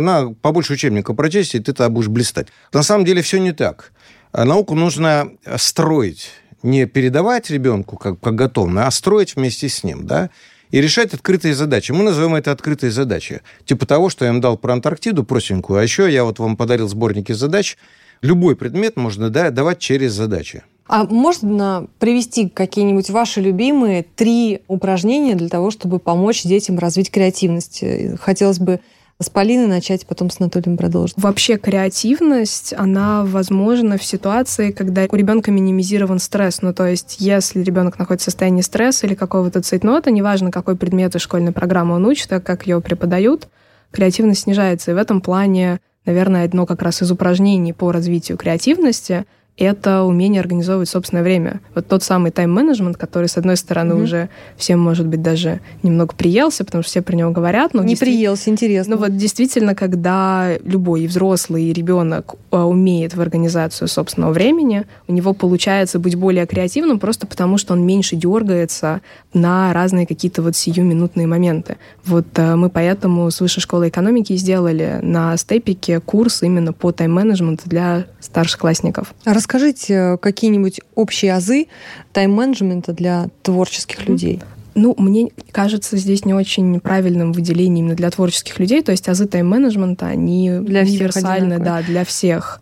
на 0.00 0.32
побольше 0.32 0.72
учебника 0.72 1.12
прочесть, 1.12 1.54
и 1.54 1.58
ты 1.58 1.74
тогда 1.74 1.90
будешь 1.90 2.08
блистать. 2.08 2.46
На 2.72 2.82
самом 2.82 3.04
деле 3.04 3.20
все 3.20 3.38
не 3.38 3.52
так. 3.52 3.92
А 4.32 4.46
науку 4.46 4.74
нужно 4.74 5.32
строить, 5.58 6.30
не 6.62 6.86
передавать 6.86 7.50
ребенку 7.50 7.98
как, 7.98 8.18
как 8.20 8.34
готовно, 8.34 8.86
а 8.86 8.90
строить 8.90 9.36
вместе 9.36 9.68
с 9.68 9.84
ним, 9.84 10.06
да, 10.06 10.30
и 10.70 10.80
решать 10.80 11.12
открытые 11.12 11.54
задачи. 11.54 11.92
Мы 11.92 12.04
называем 12.04 12.36
это 12.36 12.52
открытые 12.52 12.90
задачи. 12.90 13.42
Типа 13.66 13.84
того, 13.84 14.08
что 14.08 14.24
я 14.24 14.30
им 14.30 14.40
дал 14.40 14.56
про 14.56 14.72
Антарктиду 14.72 15.24
простенькую, 15.24 15.78
а 15.78 15.82
еще 15.82 16.10
я 16.10 16.24
вот 16.24 16.38
вам 16.38 16.56
подарил 16.56 16.88
сборники 16.88 17.32
задач. 17.32 17.76
Любой 18.22 18.56
предмет 18.56 18.96
можно 18.96 19.30
да, 19.30 19.50
давать 19.50 19.78
через 19.78 20.12
задачи. 20.12 20.62
А 20.86 21.04
можно 21.04 21.86
привести 21.98 22.48
какие-нибудь 22.48 23.10
ваши 23.10 23.40
любимые 23.40 24.04
три 24.16 24.62
упражнения 24.68 25.34
для 25.34 25.48
того, 25.48 25.70
чтобы 25.70 25.98
помочь 25.98 26.44
детям 26.44 26.78
развить 26.78 27.10
креативность? 27.10 27.84
Хотелось 28.20 28.58
бы 28.58 28.80
с 29.20 29.28
Полиной 29.28 29.66
начать, 29.66 30.06
потом 30.06 30.30
с 30.30 30.40
Анатолием 30.40 30.76
продолжить. 30.76 31.16
Вообще 31.18 31.58
креативность, 31.58 32.72
она 32.72 33.24
возможна 33.24 33.98
в 33.98 34.04
ситуации, 34.04 34.70
когда 34.70 35.06
у 35.10 35.16
ребенка 35.16 35.50
минимизирован 35.50 36.20
стресс. 36.20 36.62
Ну, 36.62 36.72
то 36.72 36.86
есть, 36.86 37.16
если 37.18 37.62
ребенок 37.62 37.98
находится 37.98 38.30
в 38.30 38.32
состоянии 38.32 38.62
стресса 38.62 39.06
или 39.06 39.14
какого-то 39.14 39.60
цейтнота, 39.60 40.10
неважно, 40.10 40.52
какой 40.52 40.76
предмет 40.76 41.16
и 41.16 41.18
школьной 41.18 41.52
программы 41.52 41.96
он 41.96 42.06
учит, 42.06 42.32
а 42.32 42.40
как 42.40 42.66
ее 42.66 42.80
преподают, 42.80 43.48
креативность 43.90 44.42
снижается. 44.42 44.92
И 44.92 44.94
в 44.94 44.98
этом 44.98 45.20
плане, 45.20 45.80
наверное, 46.08 46.44
одно 46.44 46.66
как 46.66 46.82
раз 46.82 47.02
из 47.02 47.12
упражнений 47.12 47.72
по 47.72 47.92
развитию 47.92 48.36
креативности— 48.36 49.24
это 49.64 50.02
умение 50.02 50.40
организовывать 50.40 50.88
собственное 50.88 51.22
время. 51.22 51.60
Вот 51.74 51.86
тот 51.88 52.02
самый 52.02 52.30
тайм-менеджмент, 52.30 52.96
который, 52.96 53.28
с 53.28 53.36
одной 53.36 53.56
стороны, 53.56 53.94
mm-hmm. 53.94 54.02
уже 54.02 54.28
всем, 54.56 54.80
может 54.80 55.06
быть, 55.06 55.22
даже 55.22 55.60
немного 55.82 56.14
приелся, 56.14 56.64
потому 56.64 56.82
что 56.82 56.90
все 56.90 57.02
про 57.02 57.16
него 57.16 57.30
говорят. 57.30 57.74
Но 57.74 57.82
Не 57.82 57.96
приелся, 57.96 58.50
интересно. 58.50 58.96
Ну 58.96 59.02
вот 59.02 59.16
действительно, 59.16 59.74
когда 59.74 60.56
любой 60.64 61.06
взрослый, 61.06 61.64
и 61.64 61.72
ребенок 61.72 62.36
а, 62.50 62.64
умеет 62.66 63.14
в 63.14 63.20
организацию 63.20 63.88
собственного 63.88 64.32
времени, 64.32 64.84
у 65.08 65.12
него 65.12 65.34
получается 65.34 65.98
быть 65.98 66.14
более 66.14 66.46
креативным 66.46 66.98
просто 66.98 67.26
потому, 67.26 67.58
что 67.58 67.74
он 67.74 67.84
меньше 67.84 68.16
дергается 68.16 69.00
на 69.34 69.72
разные 69.72 70.06
какие-то 70.06 70.42
вот 70.42 70.56
сиюминутные 70.56 71.26
моменты. 71.26 71.76
Вот 72.04 72.26
а, 72.36 72.56
мы 72.56 72.70
поэтому 72.70 73.30
с 73.30 73.40
Высшей 73.40 73.60
школы 73.60 73.88
экономики 73.88 74.34
сделали 74.36 75.00
на 75.02 75.36
степике 75.36 76.00
курс 76.00 76.42
именно 76.42 76.72
по 76.72 76.92
тайм-менеджменту 76.92 77.68
для 77.68 78.06
старшеклассников. 78.28 79.14
Расскажите 79.24 79.94
э, 79.94 80.16
какие-нибудь 80.18 80.80
общие 80.94 81.34
азы 81.34 81.66
тайм-менеджмента 82.12 82.92
для 82.92 83.28
творческих 83.42 84.06
людей. 84.06 84.40
Ну, 84.74 84.94
мне 84.98 85.30
кажется, 85.50 85.96
здесь 85.96 86.24
не 86.24 86.34
очень 86.34 86.78
правильным 86.78 87.32
выделение 87.32 87.80
именно 87.80 87.96
для 87.96 88.10
творческих 88.10 88.58
людей. 88.58 88.82
То 88.82 88.92
есть 88.92 89.08
азы 89.08 89.26
тайм-менеджмента, 89.26 90.06
они 90.06 90.50
для 90.60 90.82
универсальны, 90.82 91.58
да, 91.58 91.82
для 91.82 92.04
всех. 92.04 92.60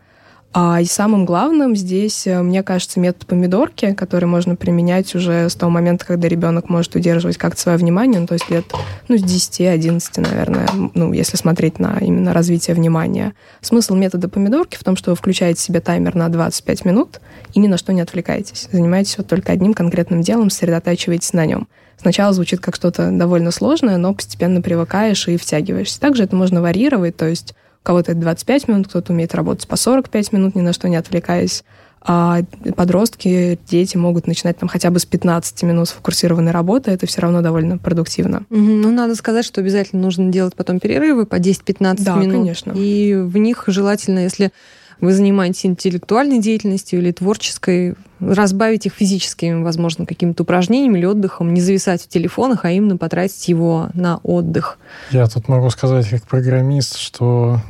А, 0.53 0.81
и 0.81 0.87
самым 0.87 1.27
главным 1.27 1.77
здесь, 1.77 2.27
э, 2.27 2.41
мне 2.41 2.63
кажется, 2.63 2.99
метод 2.99 3.27
помидорки, 3.27 3.93
который 3.93 4.25
можно 4.25 4.57
применять 4.57 5.15
уже 5.15 5.51
с 5.51 5.55
того 5.55 5.71
момента, 5.71 6.07
когда 6.07 6.29
ребенок 6.29 6.71
может 6.71 6.95
удерживать 6.95 7.37
как-то 7.37 7.61
свое 7.61 7.77
внимание, 7.77 8.21
ну, 8.21 8.27
то 8.27 8.35
есть 8.35 8.49
лет 8.49 8.65
ну, 9.09 9.19
с 9.19 9.23
10-11, 9.23 10.21
наверное, 10.21 10.67
ну, 10.95 11.13
если 11.13 11.37
смотреть 11.37 11.79
на 11.79 11.99
именно 11.99 12.33
развитие 12.33 12.75
внимания. 12.75 13.35
Смысл 13.61 13.95
метода 13.97 14.31
помидорки 14.31 14.77
в 14.77 14.85
том, 14.85 14.97
что 14.97 15.11
вы 15.11 15.17
включаете 15.17 15.61
себе 15.61 15.81
таймер 15.81 16.15
на 16.15 16.29
25 16.31 16.87
минут 16.87 17.21
и 17.53 17.61
ни 17.61 17.67
на 17.67 17.77
что 17.77 17.93
не 17.93 18.01
отвлекаетесь. 18.01 18.69
Занимаетесь 18.73 19.19
вот 19.19 19.27
только 19.27 19.53
одним 19.53 19.75
конкретным 19.75 20.23
делом, 20.23 20.49
сосредотачиваетесь 20.49 21.35
на 21.35 21.45
нем. 21.45 21.69
Сначала 21.99 22.33
звучит 22.33 22.61
как 22.61 22.77
что-то 22.77 23.11
довольно 23.11 23.51
сложное, 23.51 23.97
но 23.97 24.15
постепенно 24.15 24.61
привыкаешь 24.61 25.29
и 25.29 25.37
втягиваешься. 25.37 26.01
Также 26.01 26.25
это 26.25 26.37
можно 26.37 26.61
варьировать, 26.63 27.17
то 27.17 27.27
есть 27.27 27.55
кого-то 27.87 28.13
это 28.13 28.21
25 28.21 28.69
минут, 28.69 28.89
кто-то 28.89 29.13
умеет 29.13 29.35
работать 29.35 29.69
по 29.69 29.77
45 29.77 30.33
минут, 30.33 30.57
ни 30.57 30.61
на 30.61 30.73
что 30.73 30.89
не 30.89 30.97
отвлекаясь. 30.97 31.63
А 32.09 32.41
подростки, 32.77 33.59
дети 33.69 33.97
могут 33.97 34.27
начинать 34.27 34.59
там 34.59 34.69
хотя 34.69 34.91
бы 34.91 34.99
с 34.99 35.07
15 35.07 35.63
минут 35.63 35.89
сфокусированной 35.89 36.53
работы, 36.53 36.91
это 36.91 37.07
все 37.07 37.21
равно 37.21 37.43
довольно 37.43 37.79
продуктивно. 37.79 38.43
Угу. 38.51 38.59
Ну, 38.59 38.91
надо 38.91 39.15
сказать, 39.15 39.45
что 39.45 39.61
обязательно 39.61 40.03
нужно 40.03 40.31
делать 40.33 40.55
потом 40.55 40.81
перерывы 40.81 41.27
по 41.27 41.37
10-15 41.37 42.03
да, 42.05 42.17
минут. 42.17 42.35
конечно. 42.35 42.73
И 42.77 43.15
в 43.15 43.37
них 43.39 43.65
желательно, 43.69 44.21
если 44.21 44.53
вы 45.01 45.13
занимаетесь 45.13 45.67
интеллектуальной 45.67 46.41
деятельностью 46.41 47.01
или 47.01 47.13
творческой, 47.13 47.95
разбавить 48.19 48.87
их 48.87 48.95
физическими, 48.95 49.63
возможно, 49.63 50.07
какими-то 50.07 50.43
упражнениями 50.43 50.99
или 50.99 51.07
отдыхом, 51.07 51.53
не 51.53 51.61
зависать 51.61 52.03
в 52.03 52.09
телефонах, 52.09 52.65
а 52.65 52.71
именно 52.71 52.97
потратить 52.97 53.47
его 53.49 53.91
на 53.95 54.19
отдых. 54.23 54.79
Я 55.11 55.27
тут 55.27 55.49
могу 55.49 55.71
сказать 55.71 56.09
как 56.09 56.23
программист, 56.23 56.97
что 56.97 57.61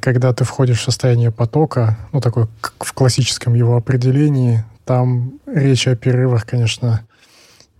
когда 0.00 0.32
ты 0.32 0.44
входишь 0.44 0.80
в 0.80 0.84
состояние 0.84 1.30
потока, 1.30 1.98
ну, 2.12 2.20
такой 2.20 2.46
в 2.80 2.92
классическом 2.92 3.54
его 3.54 3.76
определении, 3.76 4.64
там 4.84 5.38
речь 5.46 5.86
о 5.86 5.96
перерывах, 5.96 6.46
конечно, 6.46 7.02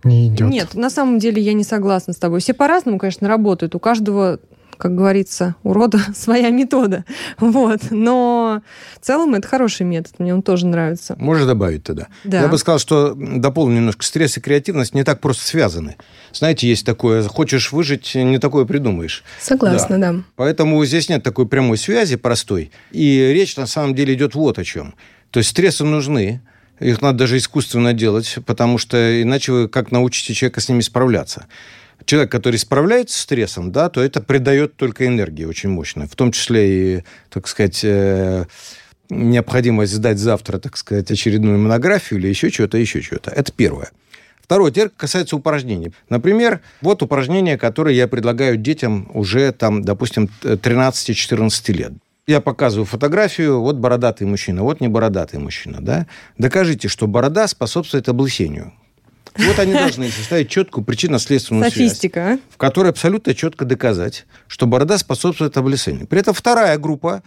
не 0.03 0.27
идет. 0.27 0.49
Нет, 0.49 0.75
на 0.75 0.89
самом 0.89 1.19
деле 1.19 1.41
я 1.41 1.53
не 1.53 1.63
согласна 1.63 2.13
с 2.13 2.17
тобой. 2.17 2.39
Все 2.39 2.53
по-разному, 2.53 2.99
конечно, 2.99 3.27
работают. 3.27 3.75
У 3.75 3.79
каждого 3.79 4.39
как 4.77 4.95
говорится, 4.95 5.55
у 5.63 5.73
рода 5.73 5.99
своя 6.15 6.49
метода. 6.49 7.05
Вот. 7.39 7.79
Но 7.89 8.61
в 8.99 9.05
целом 9.05 9.35
это 9.35 9.47
хороший 9.47 9.85
метод, 9.85 10.19
мне 10.19 10.33
он 10.33 10.41
тоже 10.41 10.65
нравится. 10.65 11.15
Можно 11.17 11.45
добавить 11.45 11.83
тогда? 11.83 12.07
Да. 12.23 12.41
Я 12.41 12.47
бы 12.47 12.57
сказал, 12.57 12.79
что 12.79 13.13
дополню 13.15 13.77
немножко, 13.77 14.03
стресс 14.03 14.37
и 14.37 14.41
креативность 14.41 14.93
не 14.93 15.03
так 15.03 15.19
просто 15.19 15.45
связаны. 15.45 15.97
Знаете, 16.33 16.67
есть 16.67 16.85
такое, 16.85 17.23
хочешь 17.23 17.71
выжить, 17.71 18.15
не 18.15 18.37
такое 18.37 18.65
придумаешь. 18.65 19.23
Согласна, 19.39 19.99
да. 19.99 20.13
да. 20.13 20.19
Поэтому 20.35 20.83
здесь 20.85 21.09
нет 21.09 21.23
такой 21.23 21.47
прямой 21.47 21.77
связи 21.77 22.15
простой. 22.15 22.71
И 22.91 23.31
речь 23.33 23.57
на 23.57 23.67
самом 23.67 23.95
деле 23.95 24.13
идет 24.13 24.35
вот 24.35 24.59
о 24.59 24.63
чем. 24.63 24.95
То 25.31 25.39
есть 25.39 25.49
стрессы 25.49 25.83
нужны, 25.83 26.41
их 26.79 27.01
надо 27.01 27.19
даже 27.19 27.37
искусственно 27.37 27.93
делать, 27.93 28.37
потому 28.45 28.77
что 28.77 29.21
иначе 29.21 29.51
вы 29.51 29.67
как 29.67 29.91
научите 29.91 30.33
человека 30.33 30.61
с 30.61 30.69
ними 30.69 30.81
справляться 30.81 31.47
человек, 32.05 32.31
который 32.31 32.57
справляется 32.57 33.17
с 33.17 33.21
стрессом, 33.21 33.71
да, 33.71 33.89
то 33.89 34.01
это 34.01 34.21
придает 34.21 34.75
только 34.75 35.05
энергии 35.05 35.45
очень 35.45 35.69
мощно, 35.69 36.07
в 36.07 36.15
том 36.15 36.31
числе 36.31 36.97
и, 36.97 37.03
так 37.29 37.47
сказать, 37.47 37.81
э, 37.83 38.45
необходимость 39.09 39.93
сдать 39.93 40.17
завтра, 40.17 40.59
так 40.59 40.77
сказать, 40.77 41.09
очередную 41.11 41.59
монографию 41.59 42.19
или 42.19 42.27
еще 42.27 42.49
что-то, 42.49 42.77
еще 42.77 43.01
что-то. 43.01 43.31
Это 43.31 43.51
первое. 43.51 43.91
Второе, 44.41 44.71
теперь 44.71 44.89
касается 44.95 45.35
упражнений. 45.35 45.91
Например, 46.09 46.61
вот 46.81 47.03
упражнение, 47.03 47.57
которое 47.57 47.93
я 47.93 48.07
предлагаю 48.07 48.55
детям 48.55 49.09
уже, 49.13 49.51
там, 49.51 49.83
допустим, 49.83 50.29
13-14 50.41 51.73
лет. 51.73 51.91
Я 52.27 52.39
показываю 52.39 52.85
фотографию, 52.85 53.61
вот 53.61 53.75
бородатый 53.75 54.25
мужчина, 54.25 54.63
вот 54.63 54.79
не 54.79 54.87
бородатый 54.87 55.37
мужчина, 55.37 55.79
да? 55.81 56.07
Докажите, 56.37 56.87
что 56.87 57.07
борода 57.07 57.47
способствует 57.47 58.07
облысению. 58.07 58.73
Вот 59.37 59.59
они 59.59 59.73
должны 59.73 60.09
составить 60.09 60.49
четкую 60.49 60.83
причинно-следственную 60.83 61.69
связь, 61.71 61.99
в 62.49 62.57
которой 62.57 62.89
абсолютно 62.89 63.33
четко 63.33 63.65
доказать, 63.65 64.25
что 64.47 64.67
борода 64.67 64.97
способствует 64.97 65.57
облысению. 65.57 66.07
При 66.07 66.19
этом 66.19 66.33
вторая 66.33 66.77
группа 66.77 67.23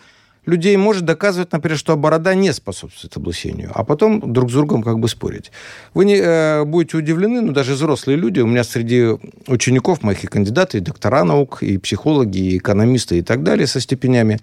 людей 0.46 0.76
может 0.76 1.04
доказывать, 1.04 1.52
например, 1.52 1.78
что 1.78 1.96
борода 1.96 2.34
не 2.34 2.52
способствует 2.52 3.16
облысению, 3.16 3.70
а 3.74 3.84
потом 3.84 4.32
друг 4.32 4.50
с 4.50 4.54
другом 4.54 4.82
как 4.82 4.98
бы 4.98 5.08
спорить. 5.08 5.52
Вы 5.94 6.06
не 6.06 6.16
э, 6.16 6.64
будете 6.64 6.96
удивлены, 6.96 7.40
но 7.40 7.52
даже 7.52 7.74
взрослые 7.74 8.16
люди, 8.16 8.40
у 8.40 8.46
меня 8.46 8.64
среди 8.64 9.18
учеников 9.46 10.02
моих 10.02 10.24
и 10.24 10.26
кандидаты, 10.26 10.78
и 10.78 10.80
доктора 10.80 11.24
наук, 11.24 11.62
и 11.62 11.78
психологи, 11.78 12.38
и 12.38 12.58
экономисты, 12.58 13.18
и 13.18 13.22
так 13.22 13.42
далее 13.42 13.66
со 13.66 13.80
степенями, 13.80 14.40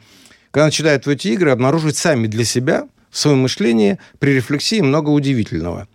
когда 0.51 0.65
начинают 0.65 1.05
в 1.05 1.09
эти 1.09 1.29
игры 1.29 1.51
обнаруживать 1.51 1.97
сами 1.97 2.27
для 2.27 2.45
себя 2.45 2.87
в 3.09 3.17
своем 3.17 3.39
мышлении 3.39 3.97
при 4.19 4.31
рефлексии 4.31 4.81
много 4.81 5.09
удивительного. 5.09 5.87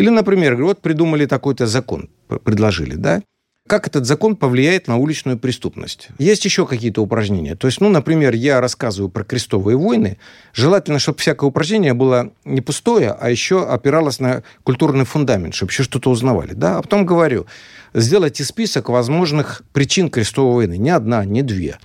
Или, 0.00 0.08
например, 0.08 0.56
вот 0.56 0.80
придумали 0.80 1.26
такой-то 1.26 1.66
закон, 1.66 2.08
предложили, 2.42 2.94
да? 2.94 3.20
Как 3.68 3.86
этот 3.86 4.06
закон 4.06 4.34
повлияет 4.34 4.88
на 4.88 4.96
уличную 4.96 5.38
преступность? 5.38 6.08
Есть 6.18 6.46
еще 6.46 6.66
какие-то 6.66 7.02
упражнения. 7.02 7.54
То 7.54 7.66
есть, 7.66 7.82
ну, 7.82 7.90
например, 7.90 8.34
я 8.34 8.62
рассказываю 8.62 9.10
про 9.10 9.24
крестовые 9.24 9.76
войны. 9.76 10.16
Желательно, 10.54 10.98
чтобы 10.98 11.18
всякое 11.18 11.46
упражнение 11.50 11.92
было 11.92 12.32
не 12.46 12.62
пустое, 12.62 13.10
а 13.10 13.28
еще 13.28 13.68
опиралось 13.68 14.20
на 14.20 14.42
культурный 14.64 15.04
фундамент, 15.04 15.54
чтобы 15.54 15.70
еще 15.70 15.82
что-то 15.82 16.10
узнавали. 16.10 16.54
Да? 16.54 16.78
А 16.78 16.82
потом 16.82 17.04
говорю, 17.04 17.44
сделайте 17.92 18.42
список 18.42 18.88
возможных 18.88 19.60
причин 19.74 20.08
крестовой 20.08 20.66
войны. 20.66 20.78
Не 20.78 20.90
одна, 20.90 21.26
не 21.26 21.42
две. 21.42 21.78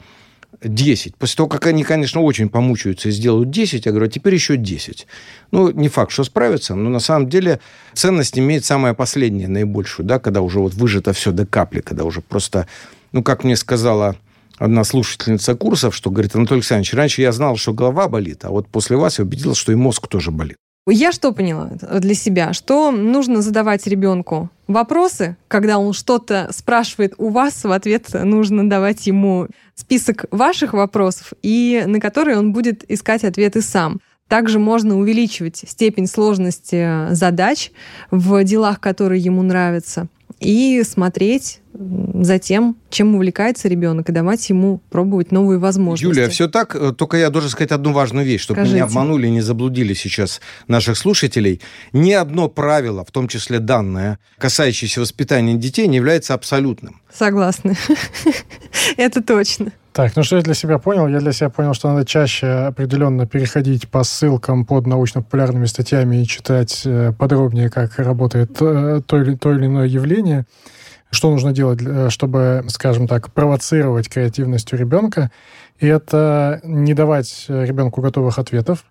10. 0.63 1.15
После 1.15 1.35
того, 1.37 1.49
как 1.49 1.67
они, 1.67 1.83
конечно, 1.83 2.21
очень 2.21 2.49
помучаются 2.49 3.09
и 3.09 3.11
сделают 3.11 3.49
10, 3.49 3.85
я 3.85 3.91
говорю, 3.91 4.07
а 4.07 4.09
теперь 4.09 4.33
еще 4.33 4.57
10. 4.57 5.07
Ну, 5.51 5.71
не 5.71 5.89
факт, 5.89 6.11
что 6.11 6.23
справятся, 6.23 6.75
но 6.75 6.89
на 6.89 6.99
самом 6.99 7.29
деле 7.29 7.59
ценность 7.93 8.37
имеет 8.37 8.65
самое 8.65 8.93
последнее, 8.93 9.47
наибольшую, 9.47 10.05
да, 10.05 10.19
когда 10.19 10.41
уже 10.41 10.59
вот 10.59 10.73
выжато 10.73 11.13
все 11.13 11.31
до 11.31 11.45
капли, 11.45 11.81
когда 11.81 12.03
уже 12.03 12.21
просто, 12.21 12.67
ну, 13.11 13.23
как 13.23 13.43
мне 13.43 13.55
сказала 13.55 14.15
одна 14.57 14.83
слушательница 14.83 15.55
курсов, 15.55 15.95
что 15.95 16.09
говорит, 16.09 16.35
Анатолий 16.35 16.59
Александрович, 16.59 16.93
раньше 16.93 17.21
я 17.21 17.31
знал, 17.31 17.57
что 17.57 17.73
голова 17.73 18.07
болит, 18.07 18.45
а 18.45 18.49
вот 18.49 18.67
после 18.67 18.97
вас 18.97 19.19
я 19.19 19.25
убедился, 19.25 19.61
что 19.61 19.71
и 19.71 19.75
мозг 19.75 20.07
тоже 20.07 20.31
болит. 20.31 20.57
Я 20.87 21.11
что 21.11 21.31
поняла 21.31 21.71
для 21.81 22.13
себя? 22.13 22.53
Что 22.53 22.91
нужно 22.91 23.41
задавать 23.41 23.87
ребенку 23.87 24.51
вопросы, 24.67 25.35
когда 25.47 25.79
он 25.79 25.93
что-то 25.93 26.49
спрашивает 26.51 27.15
у 27.17 27.29
вас, 27.29 27.63
в 27.63 27.71
ответ 27.71 28.09
нужно 28.13 28.69
давать 28.69 29.07
ему 29.07 29.47
список 29.73 30.25
ваших 30.29 30.73
вопросов, 30.73 31.33
и 31.41 31.83
на 31.87 31.99
которые 31.99 32.37
он 32.37 32.53
будет 32.53 32.85
искать 32.87 33.23
ответы 33.23 33.61
сам. 33.61 33.99
Также 34.27 34.59
можно 34.59 34.95
увеличивать 34.95 35.63
степень 35.67 36.05
сложности 36.05 37.11
задач 37.11 37.71
в 38.11 38.43
делах, 38.43 38.79
которые 38.79 39.21
ему 39.21 39.41
нравятся 39.41 40.07
и 40.45 40.83
смотреть 40.83 41.61
за 41.73 42.39
тем, 42.39 42.77
чем 42.89 43.15
увлекается 43.15 43.67
ребенок, 43.67 44.07
и 44.09 44.11
давать 44.11 44.47
ему 44.49 44.79
пробовать 44.89 45.31
новые 45.31 45.59
возможности. 45.59 46.05
Юлия, 46.05 46.29
все 46.29 46.47
так, 46.47 46.75
э, 46.75 46.93
только 46.93 47.17
я 47.17 47.29
должен 47.29 47.49
сказать 47.49 47.71
одну 47.71 47.91
важную 47.91 48.25
вещь, 48.25 48.41
чтобы 48.41 48.59
Скажите. 48.61 48.75
не 48.75 48.81
обманули, 48.81 49.27
не 49.27 49.41
заблудили 49.41 49.93
сейчас 49.93 50.39
наших 50.67 50.97
слушателей. 50.97 51.61
Ни 51.91 52.11
одно 52.11 52.47
правило, 52.47 53.03
в 53.03 53.11
том 53.11 53.27
числе 53.27 53.59
данное, 53.59 54.19
касающееся 54.37 55.01
воспитания 55.01 55.55
детей, 55.55 55.87
не 55.87 55.97
является 55.97 56.33
абсолютным. 56.33 57.01
Согласна. 57.11 57.75
Это 58.97 59.21
точно. 59.21 59.73
Так, 59.95 60.13
ну 60.17 60.23
что 60.23 60.35
я 60.35 60.41
для 60.41 60.53
себя 60.53 60.77
понял? 60.77 61.07
Я 61.07 61.19
для 61.19 61.31
себя 61.31 61.49
понял, 61.49 61.73
что 61.73 61.87
надо 61.87 62.05
чаще 62.05 62.47
определенно 62.47 63.25
переходить 63.25 63.87
по 63.87 64.03
ссылкам 64.03 64.65
под 64.65 64.87
научно-популярными 64.87 65.63
статьями 65.67 66.17
и 66.17 66.27
читать 66.27 66.81
э, 66.85 67.13
подробнее, 67.17 67.69
как 67.69 67.97
работает 67.97 68.61
э, 68.61 68.99
то 69.05 69.21
или, 69.21 69.35
то 69.35 69.53
или 69.53 69.67
иное 69.67 69.87
явление. 69.87 70.47
Что 71.11 71.31
нужно 71.31 71.53
делать, 71.53 71.79
чтобы, 72.11 72.65
скажем 72.67 73.07
так, 73.07 73.31
провоцировать 73.31 74.09
креативность 74.09 74.73
у 74.73 74.75
ребенка? 74.75 75.31
И 75.79 75.87
это 75.87 76.59
не 76.65 76.93
давать 76.93 77.45
ребенку 77.47 78.01
готовых 78.01 78.37
ответов, 78.37 78.83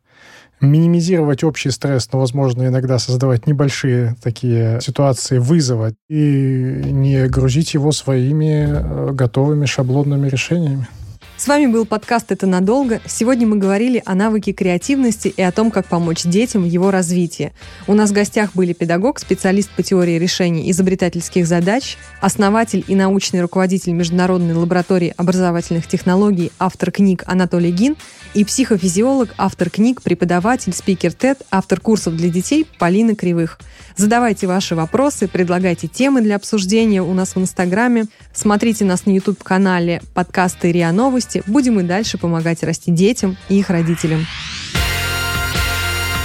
минимизировать 0.65 1.45
общий 1.45 1.71
стресс, 1.71 2.09
но, 2.13 2.19
возможно, 2.19 2.67
иногда 2.67 2.99
создавать 2.99 3.47
небольшие 3.47 4.17
такие 4.23 4.81
ситуации 4.81 5.39
вызова 5.39 5.93
и 6.09 6.83
не 6.85 7.29
грузить 7.29 7.75
его 7.75 7.93
своими 7.93 8.67
э, 8.69 9.13
готовыми 9.13 9.67
шаблонными 9.67 10.29
решениями. 10.29 10.89
С 11.37 11.49
вами 11.49 11.67
был 11.67 11.85
подкаст 11.85 12.31
«Это 12.31 12.47
надолго». 12.47 13.01
Сегодня 13.07 13.45
мы 13.45 13.57
говорили 13.57 14.01
о 14.07 14.15
навыке 14.15 14.53
креативности 14.53 15.27
и 15.37 15.43
о 15.43 15.51
том, 15.51 15.73
как 15.73 15.87
помочь 15.87 16.23
детям 16.23 16.63
в 16.63 16.67
его 16.67 16.93
развитии. 16.93 17.53
У 17.89 17.95
нас 17.95 18.11
в 18.11 18.13
гостях 18.13 18.53
были 18.55 18.73
педагог, 18.73 19.19
специалист 19.19 19.69
по 19.71 19.83
теории 19.83 20.17
решений 20.17 20.71
изобретательских 20.71 21.49
задач, 21.49 21.97
основатель 22.21 22.85
и 22.87 22.95
научный 22.95 23.41
руководитель 23.43 23.93
Международной 23.95 24.55
лаборатории 24.55 25.13
образовательных 25.17 25.89
технологий, 25.89 26.53
автор 26.61 26.93
книг 26.93 27.25
Анатолий 27.27 27.73
Гин 27.73 27.97
и 28.35 28.45
психофизиолог, 28.45 29.35
автор 29.37 29.71
книг, 29.71 30.03
преподаватель, 30.03 30.73
спикер 30.73 31.13
ТЭД, 31.13 31.43
автор 31.51 31.81
курсов 31.81 32.17
для 32.17 32.29
детей 32.29 32.65
Полина 32.79 33.17
Кривых. 33.17 33.59
Задавайте 33.97 34.47
ваши 34.47 34.77
вопросы, 34.77 35.29
предлагайте 35.29 35.89
темы 35.89 36.21
для 36.21 36.37
обсуждения 36.37 37.03
у 37.03 37.13
нас 37.13 37.35
в 37.35 37.41
Инстаграме. 37.41 38.07
Смотрите 38.33 38.85
нас 38.85 39.07
на 39.07 39.11
YouTube-канале 39.11 40.01
подкасты 40.15 40.71
РИА 40.71 40.93
Новости. 40.93 41.24
Будем 41.47 41.81
и 41.81 41.83
дальше 41.83 42.19
помогать 42.19 42.63
расти 42.63 42.91
детям 42.91 43.37
и 43.49 43.59
их 43.59 43.71
родителям. 43.71 44.27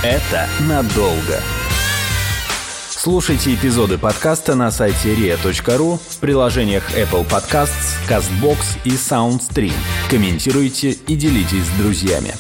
Это 0.04 0.48
надолго. 0.62 1.42
Слушайте 2.90 3.56
эпизоды 3.56 3.98
подкаста 3.98 4.56
на 4.56 4.72
сайте 4.72 5.14
ria.ru 5.14 5.98
в 5.98 6.18
приложениях 6.18 6.84
Apple 6.98 7.26
Podcasts, 7.26 7.98
CastBox 8.10 8.58
и 8.84 8.90
SoundStream. 8.90 9.74
Комментируйте 10.10 10.92
и 10.92 11.16
делитесь 11.16 11.66
с 11.66 11.82
друзьями. 11.82 12.34